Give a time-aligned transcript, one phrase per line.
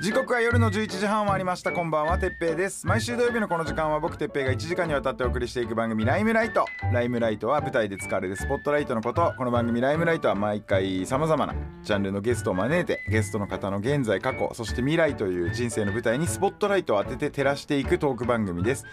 [0.00, 1.72] 時刻は夜の11時半を回りました。
[1.72, 2.86] こんばんはてっぺいです。
[2.86, 6.64] 毎週土曜日のこの時間は僕てっぺいが1時間にわたってお送りしていく番組ライムライト。
[6.90, 9.34] ライムライトは舞台で使われるスポットライトのこと。
[9.36, 18.86] この番組ライムライトは毎回さまざまなジャンルのゲストを招いてゲストの方の現在過去そして未来という人生の舞台にスポットライトを当てて照らしていくトーク番組です。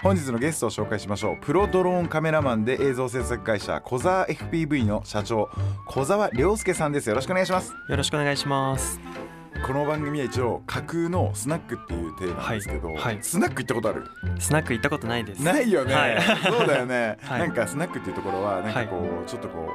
[0.00, 1.38] 本日のゲストを紹介しましょう。
[1.44, 5.50] プロドローンカメラマンで映像制作会社小沢 FPV の社長
[5.88, 7.08] 小沢亮介さんです。
[7.08, 7.72] よろしくお願いします。
[7.88, 9.21] よろしくお願いします。
[9.64, 12.96] この番組は一応架空のスナックっていうテーマなんですけど、はい。
[12.96, 13.18] はい。
[13.22, 14.04] スナック行ったことある？
[14.38, 15.42] スナック行ったことないです。
[15.42, 16.18] ないよね、はい。
[16.44, 17.40] そうだよね、 はい。
[17.40, 19.72] なんかスナックっていうところはなんかこう、ちょっとこ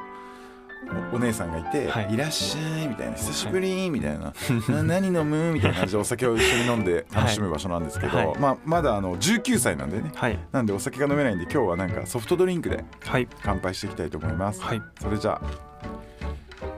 [1.12, 4.34] うおお姉さんがいて、はいい、らっしゃいみたいな久しぶりみたいな、
[4.68, 5.52] な何飲む？
[5.52, 8.38] みたいな感じでお酒を一緒に飲んで楽しむ場所なんですけど、はい。
[8.38, 10.12] まあ、まだあの19歳なんでね。
[10.14, 10.38] はい。
[10.52, 13.26] なんでお酒が飲めないんで今日はなんかソフトドリンクではい。
[13.42, 14.82] 乾杯していきたいと思います、はい。
[15.00, 15.42] それじゃあ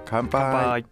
[0.07, 0.85] 乾杯。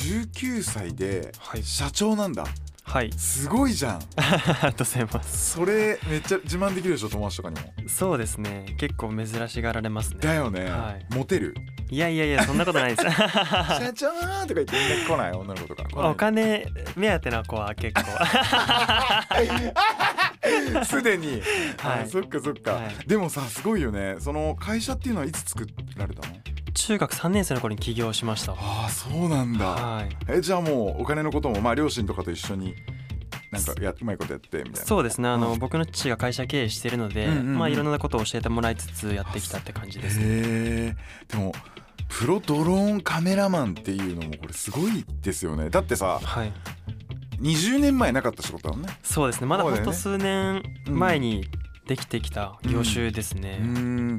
[0.00, 1.62] 19歳ではい。
[1.62, 2.46] 社長なんだ。
[2.84, 3.12] はい。
[3.12, 4.00] すごいじゃん。
[4.16, 5.50] ありがとうございます。
[5.52, 7.72] それめっちゃ自慢できるでしょ友達とかにも。
[7.86, 8.74] そうですね。
[8.78, 10.20] 結構珍しがられますね。
[10.20, 11.14] だよね、はい。
[11.14, 11.54] モテる？
[11.90, 13.02] いやいやいやそんなことないです。
[13.10, 15.84] 社長とか言ってみんな来ない女の子とか。
[16.08, 18.02] お金目当てな子は結構。
[20.84, 21.42] すでに、
[21.78, 22.02] はい。
[22.04, 22.94] あそっかそっか、はい。
[23.06, 24.16] でもさすごいよね。
[24.18, 26.34] その会社っていうのはいつ作られたの？
[26.74, 28.52] 中学3年生の頃に起業しました。
[28.52, 30.08] ああそうなんだ、はい。
[30.28, 32.74] えじゃあもうお金のこともまあ両親とかと一緒に
[33.50, 35.28] なんかやうまいことやってみたいなそうですね。
[35.28, 40.24] あの、うん僕の父が会社経営しているので、うんうんうんまあいろんなことを教えてもらいつつやってきたって感じですね。
[40.24, 40.96] へえ
[41.28, 41.52] でも
[42.08, 46.52] プロドローンカメラマンっていうのもこれすごいですよねだってさはい。
[47.40, 49.46] 20年前なかった仕事だもんねそうですね。
[49.46, 51.46] まだほんと数年前に
[51.86, 53.58] できてきた業種ですね。
[53.60, 54.18] うーん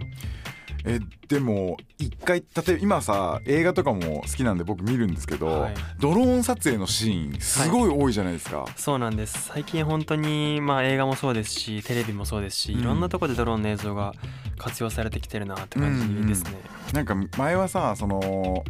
[0.86, 5.74] えでも一回例えば今さ映画とかも好きなんで僕見るんですけど、はい。
[6.00, 9.50] ドローン撮影のシーンすごい多いじゃないですか、そうなんです。
[9.50, 12.80] 最近本当にまあ映画もそうですしテレビもそうですし、うん。
[12.80, 14.14] いろんなところでドローンの映像が
[14.58, 16.52] 活用されてきてるなって感じですね、
[16.94, 18.63] なんか前はさその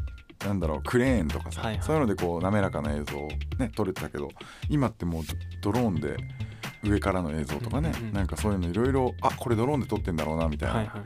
[0.46, 1.84] なんだろうクレーンとかさ、はいはい。
[1.84, 3.28] そういうのでこう滑らかな映像を
[3.60, 4.30] ね撮れてたけど
[4.70, 5.24] 今ってもう
[5.62, 6.18] ドローンで
[6.84, 10.88] 上からの映像とかね、うんうんうんなんかそういうのいろいろあこれドローンで撮ってんだろうなみたいはいはい。
[10.88, 11.04] な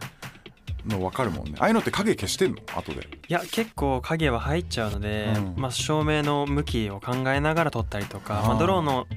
[0.87, 2.57] の分かるもんね、ああいうのって影消してんの？
[2.75, 3.07] 後で。
[3.27, 5.53] いや結構影は入っちゃうので、うん。
[5.57, 9.07] まあ、照明の向きを考えながら撮ったりとかあーまあ、ドローンの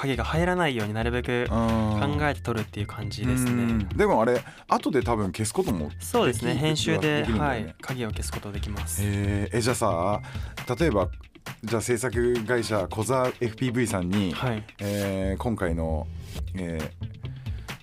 [0.00, 1.54] 影が入らないようになるべく考
[2.00, 3.84] 考えて撮るっていう感じですね。
[3.96, 6.52] でもあれ後で多分消すこともそうですね。
[6.52, 7.64] でき編集でできるんだよね。
[7.66, 9.02] はい、影を消すことできます。
[9.04, 9.48] え。
[9.52, 10.22] ーえじゃあさ
[10.78, 11.08] 例えば
[11.64, 14.64] じゃあ制作会社小沢 FPV さんに、はい。
[14.78, 16.06] えー今回の
[16.54, 16.90] 「えー、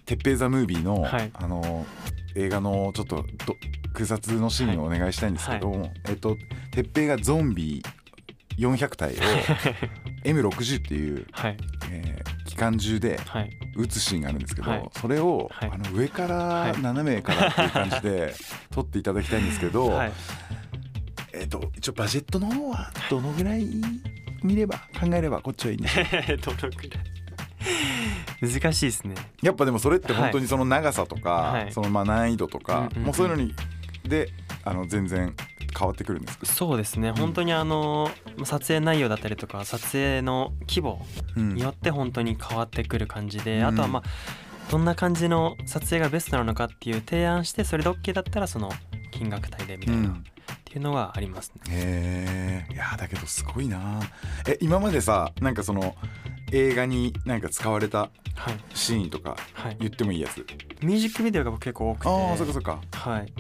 [0.06, 1.32] 鉄平ザ・ムービーの」はい。
[1.34, 1.86] あの
[2.36, 3.56] 映画のちょっとど
[3.90, 6.38] 複雑のシーンをお願いしたいんですけど、えっと
[6.72, 7.82] 鉄平がゾンビ
[8.58, 9.18] 400体を
[10.24, 11.58] M60 っていう、はい。
[11.92, 13.50] えー機関銃ではい。
[13.76, 14.90] 撃つシーンがあるんですけど、はい。
[14.94, 15.72] それを、はい。
[15.74, 16.82] あの上からはい。
[16.82, 18.34] 斜めからっていう感じで
[18.72, 20.12] 撮っていただきたいんですけど、はい。
[21.34, 23.68] えっ、と一応バジェットの方はどのぐらい
[24.42, 27.15] 見れば考えればこっちはいいんでしょうどのくらい？
[28.42, 29.16] 難しいですね。
[29.42, 31.72] やっぱでもそれって本当にその長さとか、はい。
[31.72, 33.54] そのまあ難易度とか、もうそういうのに
[34.04, 34.30] で
[34.64, 35.34] あの全然
[35.78, 37.12] 変わってくるんですか、そうですね。
[37.12, 38.10] 本当にあの
[38.44, 41.06] 撮影内容だったりとか撮影の規模
[41.36, 41.56] うん。
[41.56, 43.66] によって本当に変わってくる感じで、うん。
[43.68, 44.04] あとはまあ
[44.72, 48.72] どんな感じの撮影がベストなのかっていう提案してそれで OK だったらその
[49.12, 50.14] 金額帯でみたいな、うん。
[50.14, 51.62] っていうのがありますね。
[51.70, 54.02] へえいやだけどすごいな
[54.48, 55.96] え今までさなんかその
[56.58, 58.00] 映画になんか使われた
[58.36, 58.60] はい。
[58.74, 60.46] シーンとかはい、言ってもいいやつ。
[60.82, 62.08] ミュージックビデオが僕結構多くて。
[62.10, 62.80] ああそっかそっか。
[62.92, 63.34] はい、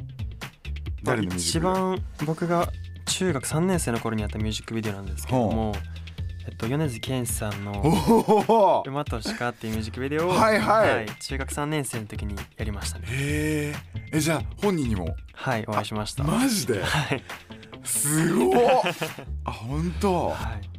[1.03, 1.73] 誰のミュージック一ビデオ？
[1.73, 2.69] 番僕が
[3.05, 5.73] 中学3年生の頃にやったミュージックビデオなんですけども、
[6.47, 11.05] えっと、米津玄師さんのおお「馬と鹿」っていうミュージックビデオを、 はいはい。
[11.19, 13.05] 中学3年生の時にやりましたね。
[13.09, 13.75] へえ
[14.13, 15.15] えじゃあ本人にも？
[15.33, 16.23] はいお会いしました。
[16.23, 16.81] マジで？
[16.83, 17.23] はい、
[17.83, 18.55] すごっ。
[19.45, 20.29] あ本当。
[20.29, 20.69] はい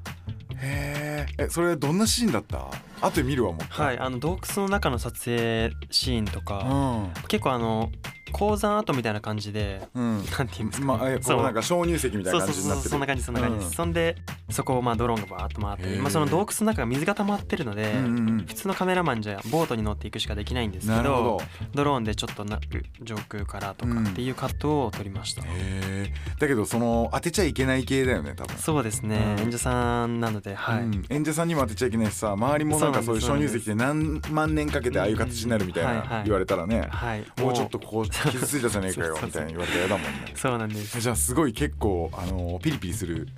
[0.60, 2.70] へええそれどんなシーンだった？
[3.00, 7.90] 後で見るわもうはい、あの洞窟の中の撮影シーンとか、う結構あの
[8.32, 10.16] 鉱山跡みたいな感じでんうん。
[10.16, 11.40] なんて言うんですか、まあえこそう。
[11.40, 12.90] うなんか鍾乳石みたいな感じになってる。
[12.90, 13.56] そんな感じそんな感じ。
[13.56, 13.72] です、うん。
[13.72, 14.16] そんで
[14.50, 18.46] そこをまあドローンがバーッと回ってまあ、その洞窟の中が水が溜まってるので、うんうんうん。
[18.46, 21.40] 普通のカメラマンじゃボートに乗っていくしかできないんですけど
[21.74, 22.60] ドローンでちょっとな
[23.02, 28.56] 上空からとかっていうカットを撮りました、へえだけどその当てちゃいけない系だよね多分。
[28.56, 29.44] そうですね、うん。
[29.44, 31.04] 演者さんなのではい、うん。
[31.08, 37.24] 演者さんにも当てちゃいけないしさ周りもなんかそういう鍾乳石で何万年かけてああいう形になるみたいない言われたらねはい。
[37.40, 40.32] もうちょっとここ 傷ついたじゃねえかよみたいに言われたら嫌だもんね。
[40.34, 41.00] そうなんです。
[41.00, 43.28] じゃあすごい結構あのピリピリする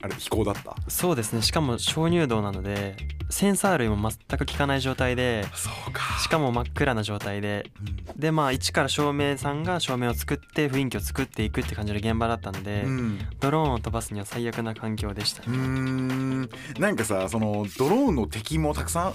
[0.00, 0.76] あれ飛行だった？
[0.88, 1.42] そうですね。
[1.42, 2.96] しかも鍾乳洞なので
[3.30, 6.18] センサー類も全く効かない状態でそうか。
[6.22, 7.70] しかも真っ暗な状態で。
[8.16, 13.18] でまあ一から照明さんが照明を作って雰囲気を作っていくって感じの現場だったので、うん。
[13.40, 16.48] ドローンを飛ばすには最悪な環境でしたうーん。
[16.78, 19.14] なんかさそのドローンの敵もたくさんあ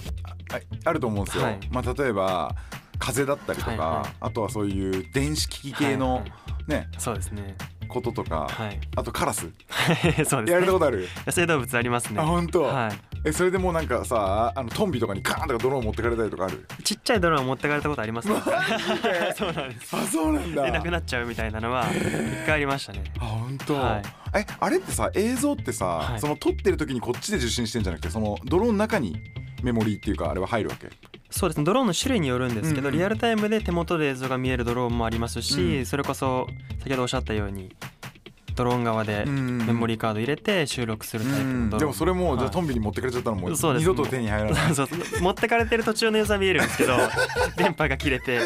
[0.86, 1.60] あると思うんですよ、はい。
[1.72, 2.56] まあ例えば
[3.04, 4.14] 風だったりとか、はいはい。
[4.22, 6.32] あとはそういう電子機器系の、はいはい。
[6.70, 7.58] ねそうですね。
[7.90, 8.80] こととか、はい。
[8.96, 9.42] あとカラス。
[9.46, 10.52] そうですね。
[10.52, 11.08] やれたことある？
[11.26, 12.22] 野生動物ありますね。
[12.22, 12.92] あ本当、はい。
[13.26, 16.66] えそれでもうなんかさあのトンビとかにカーンとかドローン持ってかれたりとかある？
[16.84, 18.36] ちっちゃいドローンを持ってかれたことありますね。
[19.36, 19.96] そうなんです。
[19.96, 20.64] あそうなんだ。
[20.64, 23.04] でなくなっちゃうみたいなのは一回ありましたね。
[23.20, 24.04] あ本当、はい。
[24.40, 26.20] えあれってさ映像ってさ、はい。
[26.22, 29.22] その撮ってる時にこっちで受信してんじゃなくてそのドローンの中に
[29.62, 30.90] メモリーっていうかあれは入るわけ？
[31.34, 31.64] そうですね。
[31.64, 35.86] ドローンの種類によるんですけど、リアルタイムで手元で映像が見えるドローンもありますし、うん。
[35.88, 36.48] それこそ
[36.84, 37.76] 先ほどおっしゃったように
[38.56, 43.90] ドローン側でうんメモリーカード入れて収録するタイプのドローン、でもそれも、じゃあはいトンビに持ってかれちゃったらもうそうです。
[43.90, 44.76] 二度と手に入らない。
[44.76, 45.00] そうそう。
[45.22, 46.98] 持ってかれてる途中の映像は見えるんですけど
[47.58, 48.40] 電波が切れて。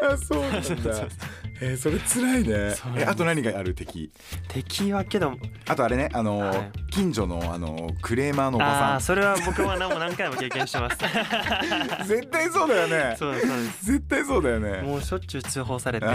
[0.00, 0.60] あそうなんだ
[1.62, 2.74] えーそれ辛いね。
[2.96, 4.10] えあと何がある敵？
[4.48, 5.34] 敵はけど
[5.68, 6.70] あとあれねあのーはい。
[6.90, 10.96] 近所のあのークレーマーのおあばあそれは僕は何も何回も経験してます。
[10.96, 11.06] さ
[12.04, 13.16] ん絶対そうだよね。
[13.18, 13.86] そうです。
[13.86, 14.82] 絶対そうだよね。
[14.82, 16.06] もうしょっちゅう通報されて。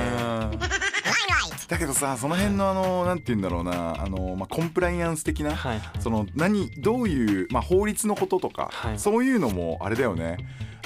[1.67, 5.81] だけどさその辺のあのなんて言うんだろうなあの、まあ、コンプライアンス的な、はい。
[5.99, 8.99] その何どういう、まあ、法律のこととか、はい。
[8.99, 10.37] そういうのもあれだよね。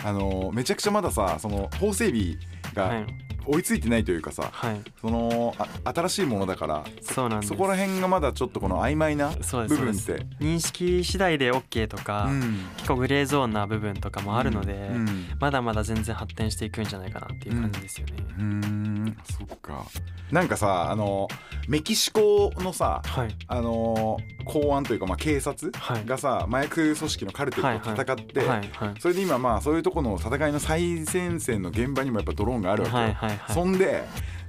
[0.03, 2.37] あのめちゃくちゃまださその法整備
[2.73, 3.05] がはい
[3.45, 4.81] 追いついてないというかさ、はい。
[5.01, 7.49] そのあ新しいものだからそうなんです。
[7.49, 10.25] そこら辺がまだちょっとこの曖昧なそう部分って。
[10.39, 12.59] 認識次第で OK とか、うん。
[12.77, 19.85] 結構グレーゾーンな部分とかもあるので、うんまだまだ全然発展していくんじゃないかなっていう感じですよね、うーんそっか。
[20.31, 21.27] なんかさあの
[21.67, 23.35] メキシコのさはい。
[23.47, 26.05] あの公安というか、まあ、警察はい。
[26.05, 28.93] がさ、麻薬組織のカルテルと戦って、はいはい。
[28.99, 34.03] それで今まあそういうところの戦いの最前線の現場にもやっぱドローンがあるわけよ、はいはいはいそんで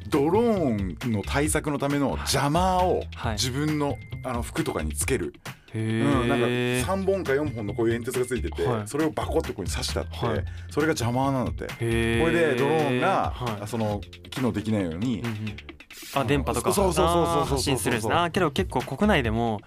[0.08, 3.32] ドローンの対策のための邪魔をはい。
[3.34, 5.32] 自分のあの服とかにつける、
[5.72, 8.88] へうん、なんかえ、3本か4本のこういう煙突がついてて、はい。
[8.88, 10.44] それをバコッてここに刺してあって、はい。
[10.70, 11.66] それが邪魔なんだって。
[11.80, 13.68] へこれでドローンが、はい。
[13.68, 14.00] その
[14.30, 15.22] 機能できないように、
[16.14, 19.60] あ電波とかそうそうそうそうそうそうあー発信するんですねあーけど結構国内でも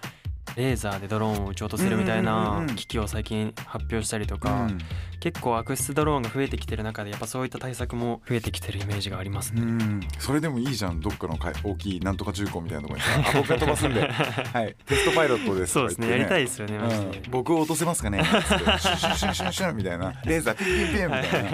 [0.56, 4.78] レーザーでドローンを撃ち落とせるみたいな機器を最近発表したりとか、うん。
[5.24, 11.00] 結構悪質ドローンが増えてきてる中でやっぱそういった対策も増えてきてるイメージがありますね、うん、それでもいいじゃん。
[11.00, 16.10] どっかの大きいなんとか重工みたいなところに僕が飛ばすんで、 はい、テストパイロットですそうですね。
[16.10, 18.22] やりたいいですよねうん、僕を落とせますかね。
[18.22, 21.50] シュンシュンシュンシュンシュンシュンみたいなレーザーピンピンピンみたいな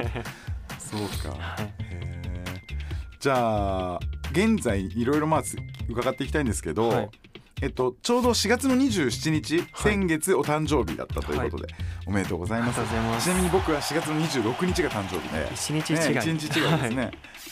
[0.79, 2.45] そうかはいへえ
[3.21, 4.01] じゃあ
[4.33, 5.57] 現在いろいろまあつ
[5.89, 7.11] 伺っていきたいんですけど、はい
[7.63, 9.67] えっと、ちょうど4月の27日、はい。
[9.75, 11.75] 先月お誕生日だったということで、
[12.07, 12.81] おめでとうございます。
[13.23, 17.11] ちなみに僕は4月の26日が誕生日で一日違い、ね、一日違いですね。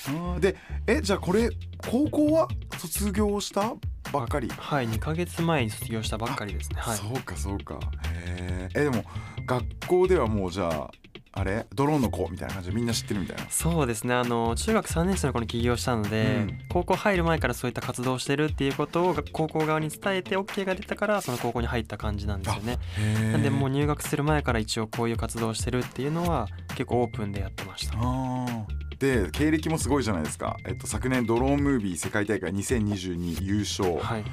[0.08, 0.56] あーで
[0.86, 1.50] えじゃあこれ
[1.86, 3.74] 高校は卒業した？
[4.12, 6.76] ばっかり、はい2ヶ月前に卒業したばっかりですね。
[6.80, 6.96] はい。
[6.96, 7.78] そうかそうか。
[8.14, 9.04] へええでも
[9.46, 10.90] 学校ではもうじゃあ
[11.32, 11.66] あれ？
[11.74, 13.44] ドローンの子みたいな感じでみんな知ってるみたいな？
[13.50, 14.14] そうですね。
[14.14, 16.58] あの中学3年生の頃に起業したので、うん。
[16.68, 22.78] 高校入る前からそういった活動をしてるっていうことを高校側に伝えて OK が出たからその高校に入った感じなんですよね。
[22.98, 27.98] へなんでもう入学する前から一応こういう活動をしてるっていうのは結構オープンでやってました。
[27.98, 34.24] あーで経歴もすごいじゃないですか、えっと、昨年ドローンムービー世界大会2022優勝、はい。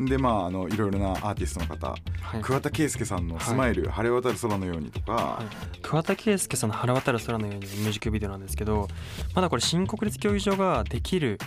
[0.00, 2.42] でまああのいろいろなアーティストの方、はい。
[2.42, 5.78] 桑田佳祐さんの「スマイル、晴れ渡る空のように」とか、はい。
[5.80, 8.88] 桑田佳祐さんの「晴れ渡る空のように」のミュージックビデオなんですけど
[9.34, 11.38] まだこれ新国立競技場ができる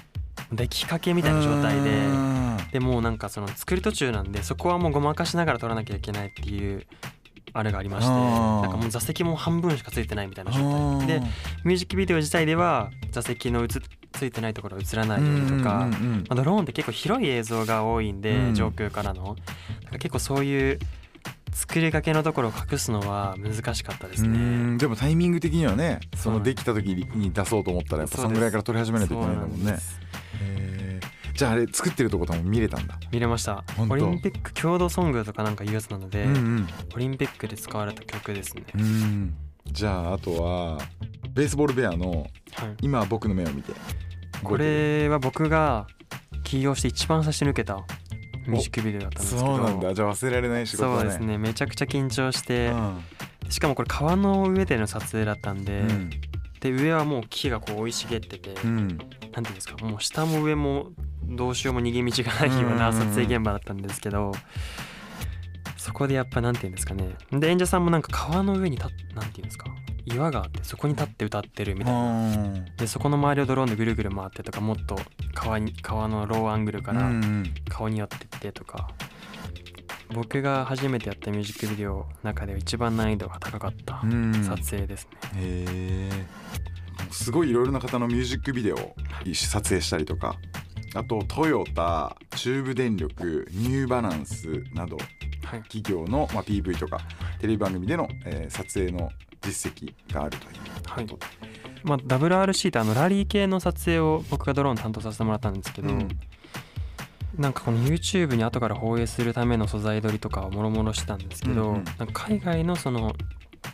[0.52, 1.90] 出来かけみたいな状態で。
[1.90, 2.46] うん。
[2.72, 6.86] でもうなんかその作り途中なんでそこはもうごまかしながら撮らなきゃいけないっていう
[7.58, 11.08] あれがありましてなんかもう座席も半分しかついてないみたいな状態。
[11.08, 11.20] で
[11.64, 13.68] ミュージックビデオ自体では座席の映
[14.12, 15.90] ついてないところは映らないようにとか、ま
[16.30, 18.56] あ、ドローンって結構広い映像が多いんで、うん。
[18.56, 19.24] 上空からの。
[19.24, 20.80] なんか結構そういう
[21.54, 24.38] 作りかけのところを隠すのは難しかったですうね。
[24.38, 24.78] ん。
[24.78, 29.78] でもタイミング的にはねそのできた時に出そうと思ったらやっぱそのぐらいから撮り始めないといけないんだもんね
[31.36, 32.98] じゃああれ作ってるとことかも見れたんだ。
[33.12, 33.64] 見れました。
[33.78, 38.82] オリンピック郷土ソングとかなんかいうやつなので、うんオリンピックで使われた曲ですね、うん。
[38.82, 40.78] うんじゃああとは
[41.34, 42.30] ベースボールベアのはい、
[42.82, 43.74] 「今は僕の目を見て」
[44.44, 45.88] これは僕が
[46.44, 47.84] 起業して一番最初に受けた
[48.48, 49.46] ミュージックビデオだったんですけど。
[49.58, 49.94] そうなんだ。
[49.94, 51.00] じゃあ忘れられない仕事だね。
[51.00, 51.38] そうですね。
[51.38, 53.04] めちゃくちゃ緊張して、うん。
[53.50, 56.10] しかもこれ川の上での撮影だったんで、うん
[56.60, 58.88] で上はもう木がこう生い茂ってて、うん。
[58.88, 59.08] なんてい
[59.38, 60.92] うんですかもう下も上も
[61.24, 62.96] どうしようも逃げ道がないようなうん。
[62.96, 64.32] 撮影現場だったんですけど
[65.78, 67.16] そこでやっぱなんていうんですかね。
[67.32, 69.68] で演者さんもなんか川の上に立っなんていうんですか
[70.06, 72.66] 岩があってそこに立って歌ってるみたいな。
[72.78, 74.98] でそこの周りをドローンでぐるぐる回ってとかもっと
[75.34, 77.44] 川に川のローアングルからうん。
[77.70, 78.90] 顔に寄ってってとか
[80.16, 84.34] 僕が初めてやったミュージックビデオの中では一番難易度が高かったうん。
[84.44, 86.10] 撮影ですね、へえ
[87.12, 88.96] すごいいろいろな方のミュージックビデオを
[89.34, 90.36] 撮影したりとか
[90.96, 94.98] あとトヨタ中部電力ニューバランスなど
[95.46, 97.00] はい、企業の、まあ、PV とか
[97.40, 100.52] テレビ番組での、えー撮影の実績があるという
[100.88, 101.26] はいことで、
[101.84, 106.08] まあ、WRC ってあのラリー系の撮影を僕がドローン担当させてもらったんですけど、うん
[107.38, 111.84] なんかこの YouTube に後から放映するための素材撮りとかをもろもろしてたんですけど、うんうん。
[111.98, 113.14] なんか海外のその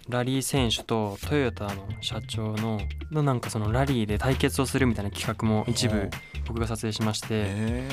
[0.10, 2.80] ラリー選手とトヨタの社長の
[3.12, 6.10] のなんかそのラリーで対決をするみたいな企画も一部
[6.48, 7.90] 僕が撮影しましてへ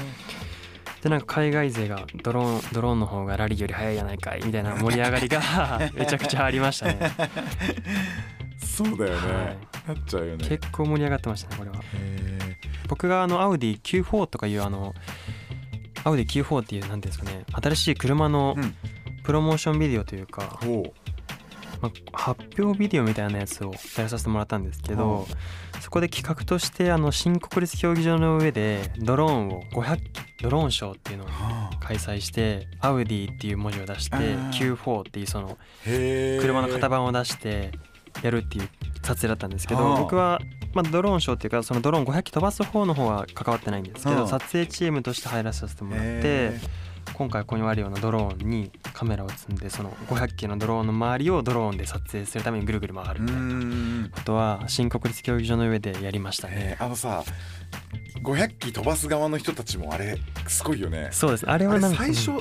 [1.03, 5.41] でなんか海外勢がドローンドローンの方がラリーより速いやないかいみたいな盛り上がりが
[5.95, 6.99] めちゃくちゃありましたね。
[7.01, 9.57] ーそうだよね、はい。
[9.89, 10.49] なっちゃうよね。
[10.49, 11.77] 結構盛り上がってましたねこれは。
[11.95, 12.59] へ
[12.89, 14.95] 僕があのアウディ Q4 とかいうあの
[16.05, 18.75] アウディ Q4 っていうなんていうんですかね新しい車のうん。
[19.29, 20.67] プロモーションビデオというか、う。
[21.83, 25.29] まあ、発表ビデオみたいなやつをやらさせてもらったんですけど、
[25.81, 31.77] そこで企画としてあの新国立競技場の上でドローンを500機ドローンショーっていうのをはあ。
[31.81, 37.71] 開催してアウディっていう文字を出してあー Q4 っていうその車の型番を出して
[38.23, 38.69] やるっていう
[39.03, 40.01] 撮影だったんですけどはあ。
[40.01, 40.41] 僕は、
[40.75, 46.61] まあ、ドローンショーっていうかそのドローン500機飛ばす方の方は関わってないんですけはあど撮影チームとして入らさせてもらってへ
[47.15, 56.55] 今回ここにあるようなドローンにカメラを積んでその500機のドローンの周りをドローンで撮影するためにぐるぐる回るみたいなことは新国立競技場の上でやりましたね。
[56.59, 57.25] えーあのさ
[58.23, 61.09] 500機飛ばす側の人たちもあれすごいよね。
[61.13, 61.49] そうです。
[61.49, 62.33] あれはなんか最初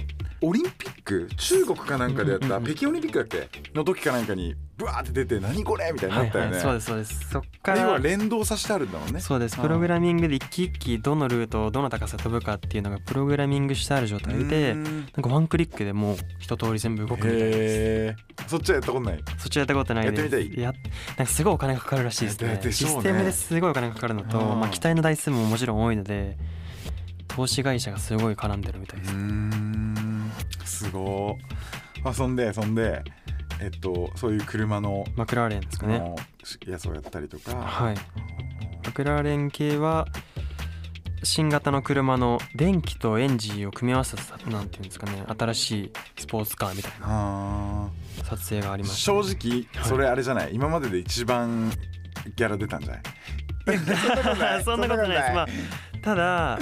[0.41, 2.73] オリンピック中国かなんかでやったうんうんうん。
[2.73, 7.29] 北京オリンピックだっけの時かなんかにブワーって出て何これみたいになったよね、はいはい、そうですそうです。
[7.31, 9.19] そっからあれは連動させてあるんだもんね。
[9.19, 9.55] そうです。
[9.55, 17.37] うんプログラミングで一機一機どのルートをどの高さ飛ぶかっていうのがプログラミングしてある状態でなんかワンクリックでもう一通り全部動くみたいな。
[17.37, 18.15] へえ
[18.47, 19.23] そっちはやったことない。
[19.39, 20.11] そっちやったことない。
[20.11, 20.21] です。
[20.21, 20.63] やってみたい。
[20.63, 20.73] や
[21.17, 22.71] なんかすごいお金がかかるらしいですでね。
[22.71, 26.37] システムですごいお金がかかるのと、うんまあ、機体の台数ももちろん多いので
[27.27, 30.31] 投資会社がすごい絡んでるみたいうです、ーん
[30.63, 32.01] すごい。
[32.03, 33.03] まあそんでそんで
[33.59, 35.99] えっとそういう車のマクラーレンですかね。
[35.99, 36.15] の
[36.65, 37.55] やつをやったりとか。
[37.55, 37.95] はい。
[38.85, 40.07] マクラーレン系は
[41.23, 45.23] 新型の車の電気とエンジンを組み合わせたなんていうんですかね。
[45.37, 47.89] 新しいスポーツカーみたいなあ
[48.23, 49.11] 撮影がありーました。
[49.23, 51.71] 正直それあれじゃない、今までで一番
[52.35, 53.01] ギャラ出たんじゃない？
[54.63, 55.09] そんなことない。
[55.09, 55.33] です。
[55.33, 55.47] まあ
[56.01, 56.59] ただ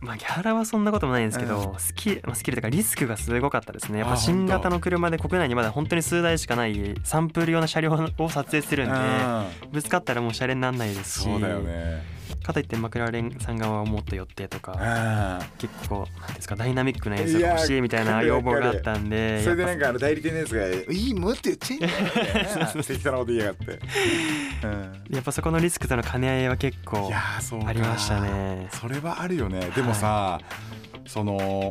[0.00, 1.78] まあギャラはそんなこともないんですけど、うん。
[1.80, 4.00] スキル、まあ、スキルというかリスクがすごかったですね。
[4.00, 9.70] やっあぱ新型の車で国内にまだ本当に数台しかないサンプル用の車両を撮影するんでうん。
[9.72, 11.24] ぶつかったらもうシャレにならないですし。
[11.24, 23.80] そうだよねかといってマクラーレンさん側はもっと寄ってとかあ結構なんですかダイナミックな演奏が欲しいみたいな要望があったんでそれでなんかあの代理店のやつが「いいもっと言ってんじゃん」みたいな適当なこと言いやがって、うん。
[24.60, 28.68] ぱやっぱそこのリスクとの兼ね合いは結構ありましたね。
[28.72, 29.70] それはあるよね。
[29.74, 30.40] でもさ、
[31.06, 31.70] その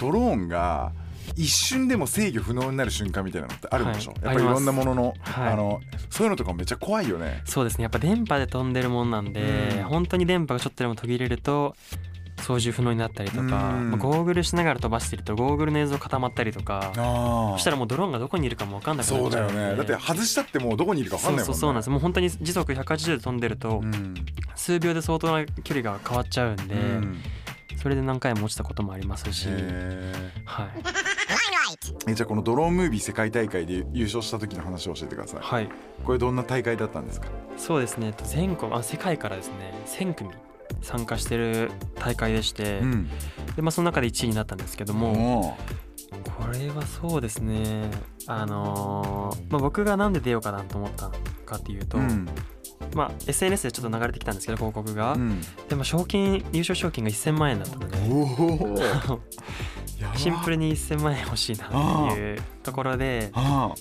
[0.00, 0.92] ドローンが
[1.36, 4.24] 一瞬でも制御不能になる瞬間みたいなのってあるんでしょ、はい。
[4.24, 5.52] やっぱりいろんなものの、はい。
[5.52, 7.42] あのそういうのとかめっちゃ怖いよね。
[7.44, 7.82] そうですね。
[7.82, 9.40] やっぱ電波で飛んでるもんなんで、
[9.78, 9.84] うん。
[9.84, 11.74] 本当に電波がちょっとでも途切れると
[12.38, 13.50] 操縦不能になったりとか、うん。
[13.90, 19.88] まあゴーグルしながら飛ばしてるとゴーグルの映像固まったりとかあそしたらもうドローンがどこにいるかも分かんなくなそうだよっちゃうんでね。
[19.88, 21.52] だって外したってもうどこにいるか分かんないもんね。
[21.52, 21.90] そうそうそうなんです。
[21.90, 24.14] もう本当に時速180で飛んでると、うん。
[24.54, 27.22] 数秒で相当な距離が変わっちゃうんで、うん
[27.82, 30.12] それで何回も落ちたこともありますし、へ
[30.44, 35.40] はい、ーえじゃあこのドローンムービー世界大会で優勝した時の話を教えてください。
[35.42, 35.68] はい、
[36.04, 37.26] これどんな大会だったんですか？
[37.56, 38.06] そうですね。
[38.06, 39.74] えっと全国あ世界からですね。
[39.86, 40.30] 1000組
[40.80, 43.10] 参加してる大会でして、うん。
[43.56, 45.58] でまあ、その中で1位になったんですけども、も
[46.38, 47.90] これはそうですね。
[48.28, 51.10] あのーまあ、僕がなんで出ようかなと思った
[51.44, 52.28] かっていうと、うん
[52.94, 55.40] まあ SNS でちょっと流れてきたんですけど広告が、うん。
[55.68, 57.96] でも賞金優勝賞金が1000万円だったので。
[60.16, 63.30] シンプルに1000万円欲しいなっていうところで。
[63.34, 63.72] あ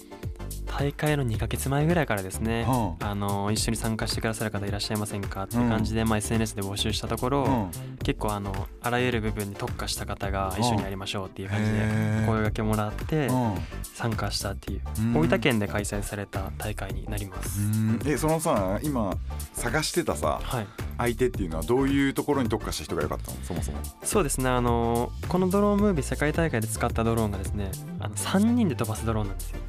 [0.65, 7.97] 大会の2ヶ月前ぐらいからですねはあの一緒に参加してくださる方いらっしゃいませんかっていう感じで、まあ、SNS で募集したところ、うん。
[8.03, 11.79] 結構あのあらゆる部分に特化した方が一緒にやりましょうっていう感じで
[12.25, 13.55] 声掛けもらってうん。
[13.93, 15.13] 参加したっていううん。
[15.21, 17.59] 大分県で開催された大会になります。
[17.59, 17.99] うん。
[18.05, 19.17] えそのさ今
[19.53, 20.67] 探してたさはい、
[20.97, 23.37] 相手っていうのはどういうところに特化した人が良かったの？
[23.43, 23.77] そもそも。
[24.03, 29.59] そうですねあのこのドローンムービー世界大会で使ったドローンがですねあの3人で飛ばすドローンなんですよ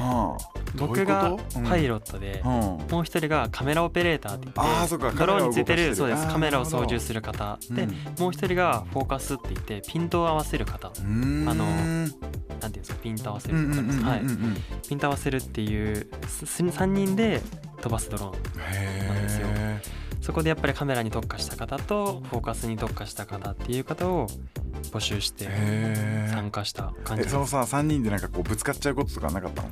[0.00, 1.36] はあ僕が
[1.68, 2.50] パイロロットで、うん。
[2.50, 5.96] もう一人がカメラオペレーターって言ってドローンについてるる。
[5.96, 6.26] そうです。
[6.28, 7.58] カメラを操縦する方。
[7.70, 7.90] で、うん。
[8.18, 10.88] もう一人がフォーカスって言ってピントを合わせる方。
[10.88, 12.14] あのうん
[12.60, 17.40] なんていうんですかピント合わせるはいうんピント合わせるっていう3人で
[17.80, 19.46] 飛ばすドローンなんですよ。
[19.48, 19.80] へ
[20.20, 24.26] そこでやっぱりカメラに特化した方とフォーカスに特化した方っていう方を
[24.92, 27.32] 募集してえ参加した感じえです。
[27.32, 29.70] そのさ3人でなんかこうぶつかっちゃうこととかなかったの？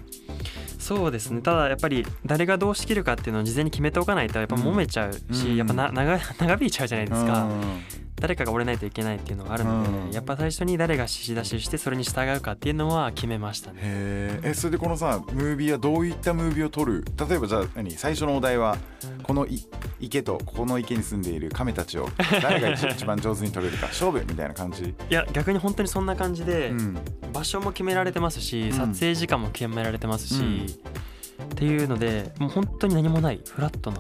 [0.79, 1.43] そうですね。
[1.43, 5.57] ただやっぱり誰がどう仕切るかっていうのを事前に決めておかないとやっぱ揉めちゃうし、うん。
[5.57, 10.11] やっぱな長 長引いちゃうじゃないですか、うん誰かが折れないといけないっていうのがあるので、うん。
[10.11, 13.79] やっぱ最初に誰が指示出ししてそれに従うかっていうのは決めましたね。
[13.83, 17.05] えそれでこのさムービーはどういったムービーを撮る？
[17.29, 17.91] 例えばじゃあ何？
[17.93, 18.77] 最初のお題は
[19.23, 19.65] このい
[20.01, 22.09] 池とここの池に住んでいる亀たちを
[22.43, 26.99] 誰が一 一番上手に撮れるか勝負みたいな感じ、いや逆に本当にそんな感じで、うん。
[27.33, 28.73] 場所も決められてますし、うん。
[28.73, 30.67] 撮影時間も決められてますし、
[31.45, 33.99] っていうのでもう本当に何もないフラットな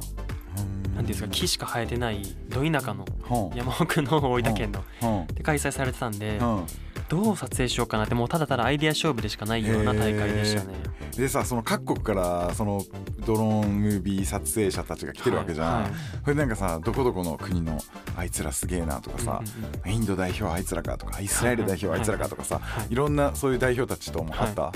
[0.99, 3.07] なんですか木しか生えてないど田舎の
[3.55, 6.45] 山奥の大分県ので開催されてたんで、う。
[6.45, 6.67] ん
[7.09, 10.75] どう撮影しようかなってもうただただアイデア勝負でしかないような大会でしたね。
[11.17, 12.85] でさその各国からその
[13.25, 15.83] ドローンムービー撮影者たちが来てるわけじゃん、はい。
[15.85, 15.93] はい
[16.25, 17.79] これなんかさどこどこの国の
[18.15, 22.87] あいつらすげえなとかさ、うんうんインド代表はあいつらかとかイスラエル代表はあいつらかとかさ、はい。
[22.91, 22.95] い。
[22.95, 24.73] ろんなそういう代表たちともあった、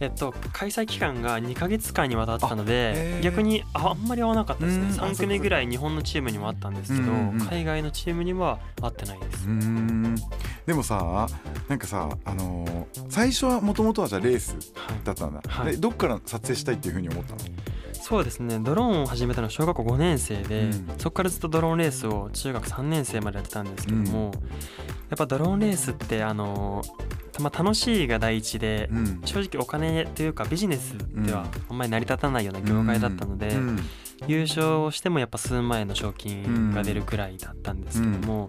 [0.00, 3.20] えっと、開催期間が2ヶ月間にわたったのでー。
[3.20, 4.84] 逆にああんまり合わなかったですね。
[4.84, 4.90] うん。
[4.90, 9.46] 3組ぐらい日本のチームにもあったんですけど、うんうんうん海外のチームには合ってないです。
[10.66, 11.26] でもさ
[11.68, 15.00] なんかさあのー最初はもともとはじゃあレースはい。
[15.04, 15.72] だったんだ、はい。
[15.72, 17.38] でどっから撮影したいっていうふうに思ったの？
[18.08, 18.58] そうですね。
[18.58, 20.94] ドローンを始めたのは小学校5年生で、うん。
[20.96, 24.32] そこからずっとドローンレースを中学3年生までやってたんですけども、
[25.10, 26.82] やっぱドローンレースってあの
[27.38, 29.20] まあ、楽しいが第一で、うん。
[29.26, 33.78] 正直お金というかビジネスではあんまり成り立たないような業界だったので、うん。
[34.26, 38.48] 優勝してもやっぱ数万円の賞金が出るくらいだったんですけども、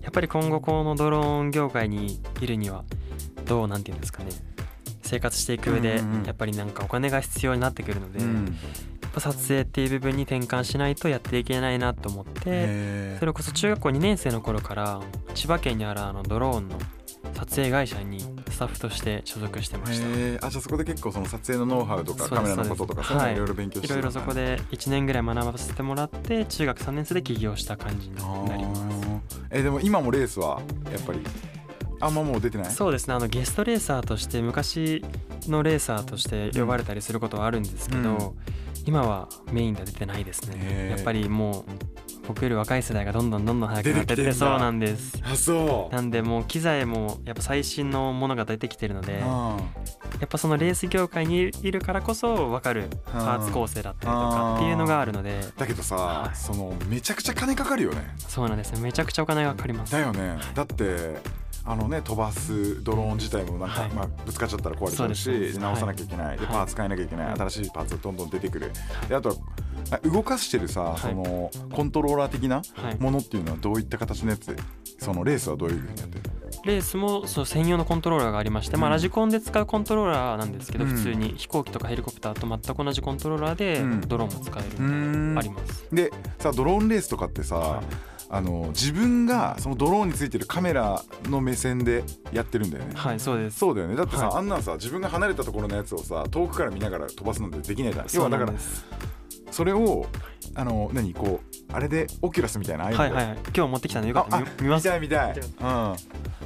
[0.00, 2.84] やっぱり今後このドローン業界にいるには
[3.44, 4.30] どうなんていうんですかね
[5.08, 8.44] 生活していく上でやっぱりなんかお金が必要になってくるので、うん。
[9.02, 15.00] やっぱ撮影っていう部分に転換しないとやっていけないなと思ってそれこそ中学校2年生の頃から
[15.34, 16.78] 千葉県にあるあのドローンの
[17.32, 20.00] 撮影会社にスタッフとして所属してまし
[20.38, 20.46] た。
[20.46, 23.36] あじゃあそこで結構その撮影のノウハウとかカメラのこととかそうういうのい。
[23.38, 28.82] ろいろ勉強していろいろそこで1年ぐらい学ばせてもらって中学3年生で起業した感じになります。
[29.50, 30.60] えでも今もレースは
[30.92, 31.20] やっぱり？
[32.00, 32.70] あんまもう出てない？
[32.70, 33.14] そうですね。
[33.14, 35.04] あのゲストレーサーとして昔
[35.46, 38.18] のレーサーとして呼ばれたりすることはあるんですけど、うん。
[38.86, 41.64] 今はメインでは出てないですへねーやっぱりもう
[42.26, 49.58] 僕より若い世代がどんどんどんどん早くなってってそうなんですあそうなんでもう機材もやっぱ最新のものが出てきてるのでやあ
[50.24, 61.16] っぱそのレース業界にいるからこそ分かるパーツ構成だったりとかっていうのがあるのでだけどさ、はいそのめちゃくちゃ金かかるよねそうなんですねめちゃくちゃお金がかかりますだよねだって
[61.70, 63.90] あのね飛ばすドローン自体もなんか、はい。
[63.90, 66.54] まあ、ぶつかっちゃったら壊れちゃうし直さなきゃいけない、ではい。
[66.54, 68.72] パーツ変えなきゃいけない、はい新しいパーツがどんどん出てくる。
[69.08, 69.34] であとは
[69.90, 71.00] あ動かしてるさ、い。
[71.00, 72.96] そのコントローラー的なはい。
[72.98, 74.56] ものっていうのはどういった形のやつで
[74.98, 76.22] そのレースはどういうふうにやってる？
[76.64, 80.90] レースもそう専用のコントローラーがありまして、まあ、うんラジコンで使うコントローラーなんですけど、うん。
[80.90, 84.00] 普通に飛行機とかヘリコプターと全く同じコントローラーでうん。
[84.00, 85.86] ドローンも使える、んあります。
[85.92, 87.84] でさドローンレースとかってさ、はい
[88.30, 93.58] あの自分がそのドローンについてるカメラの目線でやってるんだよねはい、そうです。
[93.58, 98.52] そうだよねだってさ、はいあんなんさ自分が離れたところのやつをさ遠くから見ながら飛ばすなんてできないじゃん要はだから。
[99.50, 100.06] それを
[100.54, 103.38] あの何こうあれでオキュラスみたいなああいうのではいはいはい。
[103.56, 104.84] 今日持ってきたのでよかった見見ます。
[104.84, 105.96] 見たい見たい、見うん、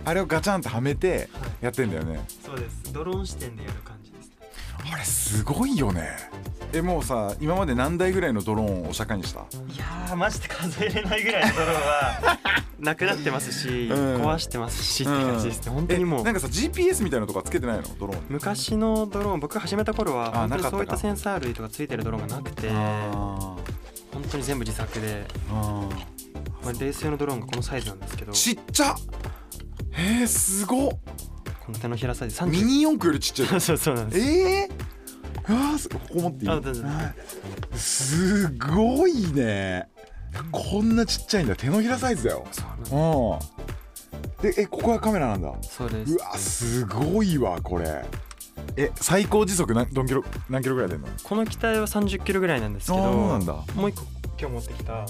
[0.04, 1.28] あれをガチャンってはめて
[1.60, 2.92] やってんだよねそうです。
[2.92, 4.01] ドローン視点でやる感じ。
[4.90, 6.16] あれすごいよね。
[6.74, 9.40] えもうさ今まで何台ぐらいのドローンをお釈迦にした？
[9.40, 9.44] い
[9.78, 12.38] やーマジで数えれないぐらいのドローンは
[12.80, 14.16] なくなってますし、うん。
[14.22, 15.70] 壊してますしって感じですね。
[15.72, 17.82] 本当にもうえなんかさ GPS みたいなのとかつけてないの？
[17.98, 18.20] ドローン。
[18.20, 20.70] に昔のドローン僕が始めた頃はあ本当になかったか。
[20.70, 23.56] そういったセンサー類とかついてるドローンがなくてあ
[24.12, 25.88] 本当に全部自作で、あ
[26.64, 28.32] まあ、レース用のドローンがこのサイズなんですけど。
[28.32, 28.94] ちっちゃ
[29.94, 30.90] えー、すごっ！
[30.90, 30.98] こ
[31.72, 32.38] の手のひらサイズ。
[32.40, 33.60] 30ミニ四駆よりちっちゃい。
[33.60, 34.26] そうそうなんです。
[34.26, 36.50] ええー、あーすここ持っていい？
[36.50, 36.56] は
[37.74, 39.88] いすごいね。
[40.50, 41.56] こんなちっちゃいんだ。
[41.56, 42.46] 手のひらサイズだよ。
[42.52, 43.40] そうなん
[44.42, 45.52] でえここはカメラなんだ？
[45.62, 46.12] そうです。
[46.12, 48.04] うわすごいわこれ。
[48.76, 51.08] え最高時速何何キロ何キロぐらい出んの？
[51.22, 53.52] この機体は30キロぐらいなんですけどあーそうなんだ。
[53.74, 54.02] もう一個
[54.40, 55.06] 今日持ってきた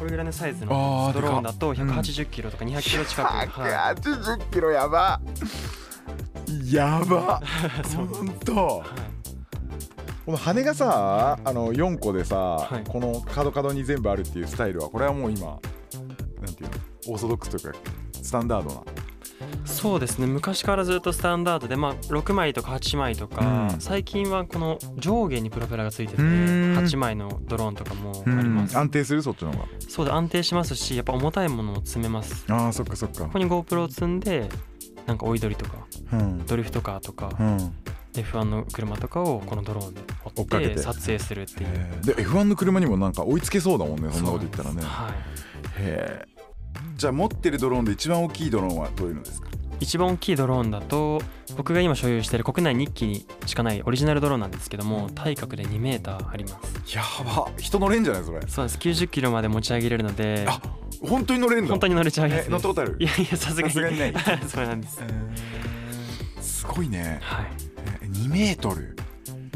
[0.00, 5.20] これぐらいのサイズのドローンだとでかっ180キロとか200キロ近く、は180キロやば。
[6.72, 7.42] やば。
[7.94, 8.52] ほんと。
[8.54, 8.86] いはい。
[10.24, 12.36] この羽がさあの4個でさ、
[12.78, 12.90] い。
[12.90, 17.12] この角角に全部あるっていうスタイルはこれはもう今なんていうの？
[17.12, 17.78] オーソドックスというか
[18.22, 18.80] スタンダードな
[19.64, 20.26] そうですね。
[20.26, 23.80] 昔からずっとスタンダードで、まあ、6枚とか8枚とか、うん。
[23.80, 26.78] 最近はこの上下にプロペラがついててうーん。
[26.78, 28.76] 8枚のドローンとかもあります。
[28.76, 29.64] 安定するそっちの方が。
[29.88, 32.44] そうで安定しますしやっぱ重たいものを積めます。
[32.48, 33.24] あーそっかそっか。
[33.24, 34.48] ここに GoPro を積んで
[35.06, 36.46] なんか追い鳥とかうん。
[36.46, 37.74] ドリフトカーとかうん。
[38.12, 40.00] F1 の車とかをこのドローンで
[40.34, 40.74] 追っかけて。
[40.76, 41.70] て撮影するっていう。
[42.04, 44.82] で F1 の車にもなんか追いつけそうだもんねそんなこと言ったらね。
[44.82, 45.12] はい。
[45.12, 45.16] へ
[45.78, 46.39] え
[46.96, 49.48] じゃあ持ってるドローンで一番大きいドローンはどういうのですか？
[49.80, 51.22] 一番大きいドローンだと
[51.56, 56.50] 僕が今所有している国内2機にしかないオリジナルドローンなんですけども体格で2メーターありま
[56.86, 56.94] す。
[56.96, 58.40] やば人乗れんじゃないそれ。
[58.46, 58.78] そうです。
[58.78, 60.60] 90キロまで持ち上げれるのであ
[61.02, 62.48] 本当に乗れんだ本当に乗れちゃうやつです。
[62.48, 62.96] え乗ったことある？
[63.00, 63.74] いやいやさすがに。
[64.46, 65.00] そうなんです。
[66.42, 67.18] すごいね。
[67.22, 67.46] はい。
[68.02, 68.96] え2メートル？